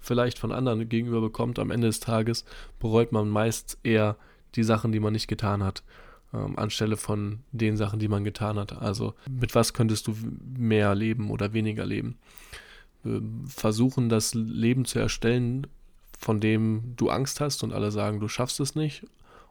[0.00, 2.44] vielleicht von anderen gegenüber bekommt, am Ende des Tages
[2.78, 4.16] bereut man meist eher
[4.54, 5.82] die Sachen, die man nicht getan hat
[6.34, 8.76] ähm, anstelle von den Sachen, die man getan hat.
[8.76, 10.16] Also mit was könntest du
[10.58, 12.18] mehr leben oder weniger leben?
[13.04, 15.66] Ähm, versuchen, das Leben zu erstellen,
[16.24, 19.04] von dem du Angst hast und alle sagen, du schaffst es nicht,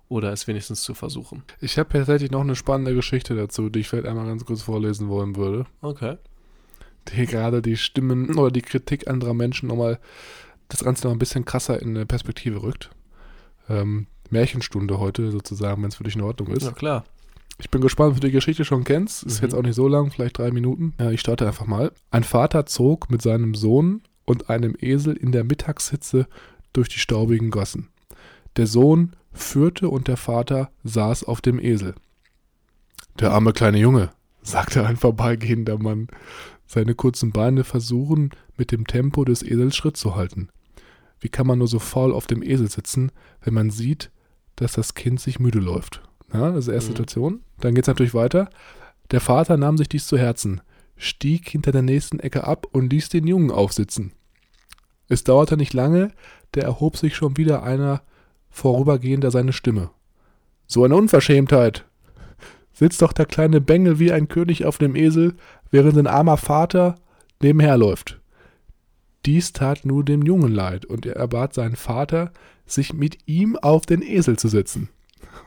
[0.10, 1.44] oder es wenigstens zu versuchen.
[1.62, 5.08] Ich habe tatsächlich noch eine spannende Geschichte dazu, die ich vielleicht einmal ganz kurz vorlesen
[5.08, 5.66] wollen würde.
[5.82, 6.18] Okay.
[7.10, 10.00] Die gerade die Stimmen oder die Kritik anderer Menschen nochmal
[10.68, 12.90] das Ganze noch ein bisschen krasser in eine Perspektive rückt.
[13.70, 16.64] Ähm, Märchenstunde heute sozusagen, wenn es für dich in Ordnung ist.
[16.64, 17.04] Ja, klar.
[17.60, 19.24] Ich bin gespannt, ob du die Geschichte schon kennst.
[19.24, 19.46] Ist Mhm.
[19.48, 20.94] jetzt auch nicht so lang, vielleicht drei Minuten.
[21.00, 21.92] Ja, ich starte einfach mal.
[22.10, 26.28] Ein Vater zog mit seinem Sohn und einem Esel in der Mittagshitze
[26.74, 27.90] durch die staubigen Gassen.
[28.58, 31.96] Der Sohn führte und der Vater saß auf dem Esel.
[33.20, 34.12] Der arme kleine Junge,
[34.42, 36.08] sagte ein vorbeigehender Mann.
[36.66, 40.50] Seine kurzen Beine versuchen, mit dem Tempo des Esels Schritt zu halten.
[41.20, 43.12] Wie kann man nur so faul auf dem Esel sitzen,
[43.42, 44.12] wenn man sieht,
[44.56, 46.02] dass das Kind sich müde läuft?
[46.34, 46.96] Ja, das ist die erste Mhm.
[46.96, 47.42] Situation.
[47.60, 48.50] Dann geht es natürlich weiter.
[49.12, 50.62] Der Vater nahm sich dies zu Herzen,
[50.98, 54.14] stieg hinter der nächsten Ecke ab und ließ den Jungen aufsitzen.
[55.08, 56.12] Es dauerte nicht lange,
[56.54, 58.02] da erhob sich schon wieder einer
[58.50, 59.90] vorübergehender seine Stimme.
[60.66, 61.86] So eine Unverschämtheit!
[62.72, 65.36] Sitzt doch der kleine Bengel wie ein König auf dem Esel,
[65.70, 66.96] während sein armer Vater
[67.42, 68.20] nebenher läuft.
[69.26, 72.32] Dies tat nur dem Jungen leid, und er erbat seinen Vater,
[72.66, 74.90] sich mit ihm auf den Esel zu setzen.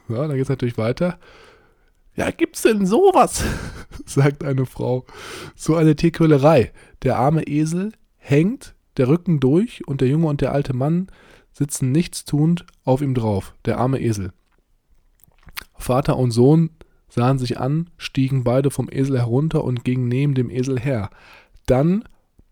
[0.09, 1.19] Ja, dann geht's natürlich weiter.
[2.15, 3.45] Ja, gibt's denn sowas?
[4.07, 5.05] sagt eine Frau.
[5.55, 6.73] So eine Tierquälerei.
[7.03, 11.09] Der arme Esel hängt, der Rücken durch, und der Junge und der alte Mann
[11.53, 13.55] sitzen nichtstuend auf ihm drauf.
[13.65, 14.33] Der arme Esel.
[15.77, 16.71] Vater und Sohn
[17.09, 21.11] sahen sich an, stiegen beide vom Esel herunter und gingen neben dem Esel her.
[21.67, 22.05] Dann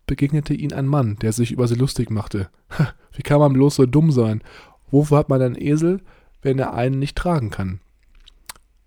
[0.07, 2.49] begegnete ihnen ein Mann, der sich über sie lustig machte.
[2.77, 4.43] "Ha, Wie kann man bloß so dumm sein?
[4.91, 6.01] Wofür hat man einen Esel,
[6.41, 7.79] wenn er einen nicht tragen kann?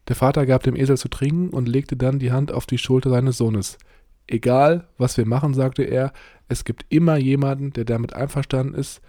[0.07, 3.11] Der Vater gab dem Esel zu trinken und legte dann die Hand auf die Schulter
[3.11, 3.79] seines Sohnes.
[4.27, 6.13] Egal, was wir machen, sagte er,
[6.49, 9.01] es gibt immer jemanden, der damit einverstanden ist.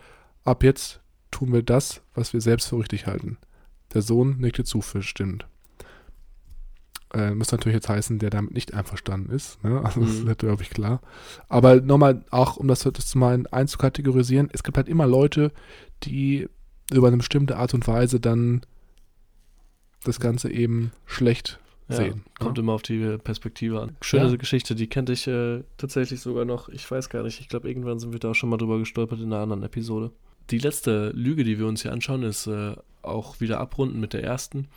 [0.44, 1.00] Ab jetzt
[1.32, 3.38] tun wir das, was wir selbst für richtig halten.
[3.94, 5.48] Der Sohn nickte zustimmend.
[7.14, 9.64] Äh, muss natürlich jetzt heißen, der damit nicht einverstanden ist.
[9.64, 9.82] Ne?
[9.84, 10.28] Also das Mhm.
[10.30, 11.02] ist, glaube ich, klar.
[11.48, 15.52] Aber nochmal, auch um das, das mal einzukategorisieren, es gibt halt immer Leute,
[16.04, 16.48] die
[16.92, 18.62] über eine bestimmte Art und Weise dann
[20.04, 21.60] das Ganze eben schlecht
[21.90, 22.24] Ja, sehen.
[22.40, 22.62] kommt ne?
[22.62, 23.98] immer auf die Perspektive an.
[24.02, 24.36] Schöne Ja.
[24.36, 26.70] Geschichte, die kannte ich äh, tatsächlich sogar noch.
[26.70, 29.20] Ich weiß gar nicht, ich glaube, irgendwann sind wir da auch schon mal drüber gestolpert
[29.20, 30.12] in einer anderen Episode.
[30.52, 34.24] Die letzte Lüge, die wir uns hier anschauen, ist äh, auch wieder abrunden mit der
[34.24, 34.68] ersten.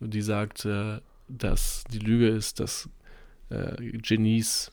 [0.00, 2.88] Die sagt, äh, dass die Lüge ist, dass
[3.50, 4.70] äh, Genies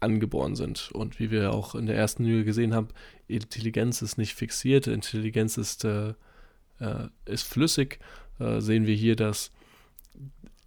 [0.00, 0.90] angeboren sind.
[0.92, 2.88] Und wie wir auch in der ersten Lüge gesehen haben,
[3.28, 6.14] Intelligenz ist nicht fixiert, Intelligenz ist, äh,
[6.78, 7.98] äh, ist flüssig.
[8.58, 9.52] Sehen wir hier, dass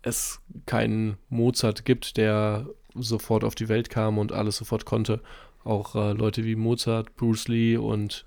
[0.05, 5.21] es keinen Mozart gibt, der sofort auf die Welt kam und alles sofort konnte.
[5.63, 8.23] Auch äh, Leute wie Mozart, Bruce Lee und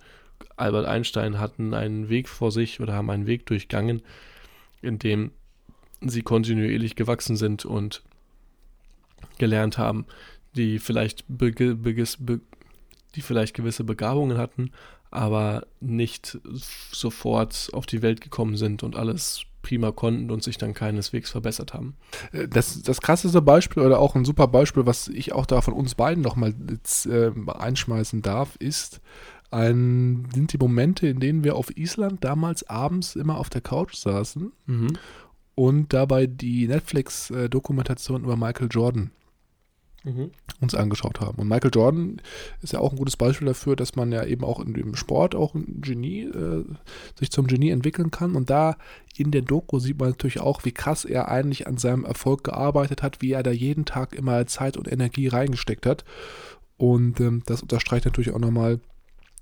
[0.57, 4.03] Albert Einstein hatten einen Weg vor sich oder haben einen Weg durchgangen,
[4.83, 5.31] in dem
[6.01, 8.03] sie kontinuierlich gewachsen sind und
[9.39, 10.07] gelernt haben,
[10.57, 12.41] die vielleicht, beges- be,
[13.15, 14.73] die vielleicht gewisse Begabungen hatten,
[15.11, 16.39] aber nicht
[16.93, 21.75] sofort auf die Welt gekommen sind und alles prima konnten und sich dann keineswegs verbessert
[21.75, 21.97] haben.
[22.33, 25.75] Äh, Das, das krasseste Beispiel oder auch ein super Beispiel, was ich auch da von
[25.75, 26.55] uns beiden nochmal
[27.07, 29.01] äh, einschmeißen darf, ist,
[29.51, 33.95] ein, sind die Momente, in denen wir auf Island damals abends immer auf der Couch
[33.97, 34.53] saßen
[35.55, 39.11] und dabei die Netflix-Dokumentation über Michael Jordan
[40.09, 40.31] mhm.
[40.61, 41.39] uns angeschaut haben.
[41.39, 42.21] Und Michael Jordan
[42.63, 45.35] ist ja auch ein gutes Beispiel dafür, dass man ja eben auch in dem Sport
[45.35, 46.65] auch ein Genie, äh,
[47.19, 48.35] sich zum Genie entwickeln kann.
[48.35, 48.77] Und da
[49.17, 53.03] in der Doku sieht man natürlich auch, wie krass er eigentlich an seinem Erfolg gearbeitet
[53.03, 56.05] hat, wie er da jeden Tag immer Zeit und Energie reingesteckt hat.
[56.77, 58.81] Und ähm, das unterstreicht natürlich auch nochmal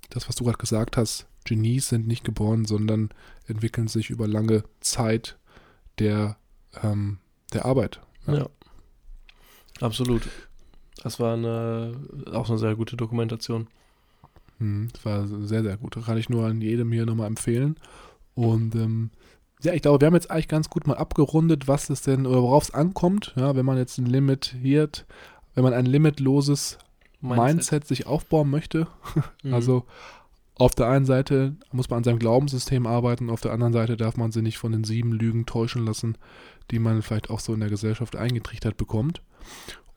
[0.09, 1.27] das, was du gerade gesagt hast.
[1.45, 3.09] Genies sind nicht geboren, sondern
[3.47, 5.37] entwickeln sich über lange Zeit
[5.99, 6.37] der,
[6.83, 7.19] ähm,
[7.53, 8.01] der Arbeit.
[8.25, 8.37] Ja.
[8.37, 8.49] ja.
[9.79, 10.27] Absolut.
[11.07, 11.93] Das war eine,
[12.33, 13.67] auch eine sehr gute Dokumentation.
[14.59, 15.97] Hm, das war sehr, sehr gut.
[16.05, 17.77] Kann ich nur an jedem hier nochmal empfehlen.
[18.35, 19.11] Und ähm,
[19.61, 22.41] ja, ich glaube, wir haben jetzt eigentlich ganz gut mal abgerundet, was es denn oder
[22.41, 25.05] worauf es ankommt, ja, wenn man jetzt ein limitiert,
[25.55, 26.77] wenn man ein limitloses
[27.21, 28.87] Mindset, Mindset sich aufbauen möchte.
[29.43, 29.53] Mhm.
[29.53, 29.85] Also
[30.55, 34.17] auf der einen Seite muss man an seinem Glaubenssystem arbeiten, auf der anderen Seite darf
[34.17, 36.17] man sich nicht von den sieben Lügen täuschen lassen,
[36.69, 39.21] die man vielleicht auch so in der Gesellschaft eingetrichtert bekommt.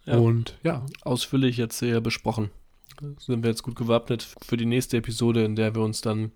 [0.06, 0.16] Ja.
[0.16, 0.84] Und ja.
[1.02, 2.50] Ausführlich jetzt sehr besprochen.
[3.18, 6.32] Sind wir jetzt gut gewappnet für die nächste Episode, in der wir uns dann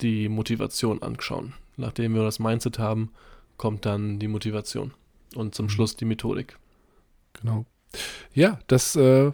[0.00, 1.54] die Motivation anschauen.
[1.76, 3.12] Nachdem wir das Mindset haben,
[3.56, 4.92] kommt dann die Motivation
[5.34, 5.70] und zum mhm.
[5.70, 6.58] Schluss die Methodik.
[7.34, 7.64] Genau.
[8.34, 9.32] Ja, das äh,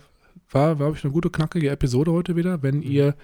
[0.51, 2.63] war, glaube ich, eine gute, knackige Episode heute wieder.
[2.63, 2.83] Wenn mhm.
[2.83, 3.15] ihr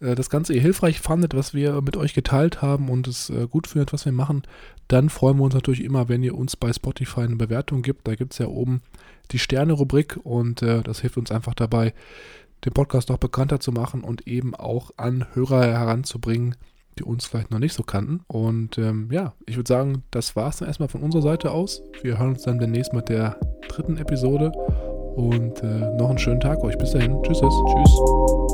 [0.00, 3.66] das Ganze ihr hilfreich fandet, was wir mit euch geteilt haben und es äh, gut
[3.66, 4.42] findet, was wir machen,
[4.86, 8.06] dann freuen wir uns natürlich immer, wenn ihr uns bei Spotify eine Bewertung gibt.
[8.06, 8.82] Da gibt es ja oben
[9.32, 11.92] die Sterne-Rubrik und äh, das hilft uns einfach dabei,
[12.64, 16.56] den Podcast noch bekannter zu machen und eben auch an Hörer heranzubringen,
[16.98, 18.20] die uns vielleicht noch nicht so kannten.
[18.26, 21.82] Und ähm, ja, ich würde sagen, das war es dann erstmal von unserer Seite aus.
[22.02, 23.38] Wir hören uns dann demnächst mit der
[23.68, 24.50] dritten Episode
[25.16, 26.78] und äh, noch einen schönen Tag euch.
[26.78, 27.20] Bis dahin.
[27.22, 27.38] Tschüss.
[27.40, 28.47] Tschüss.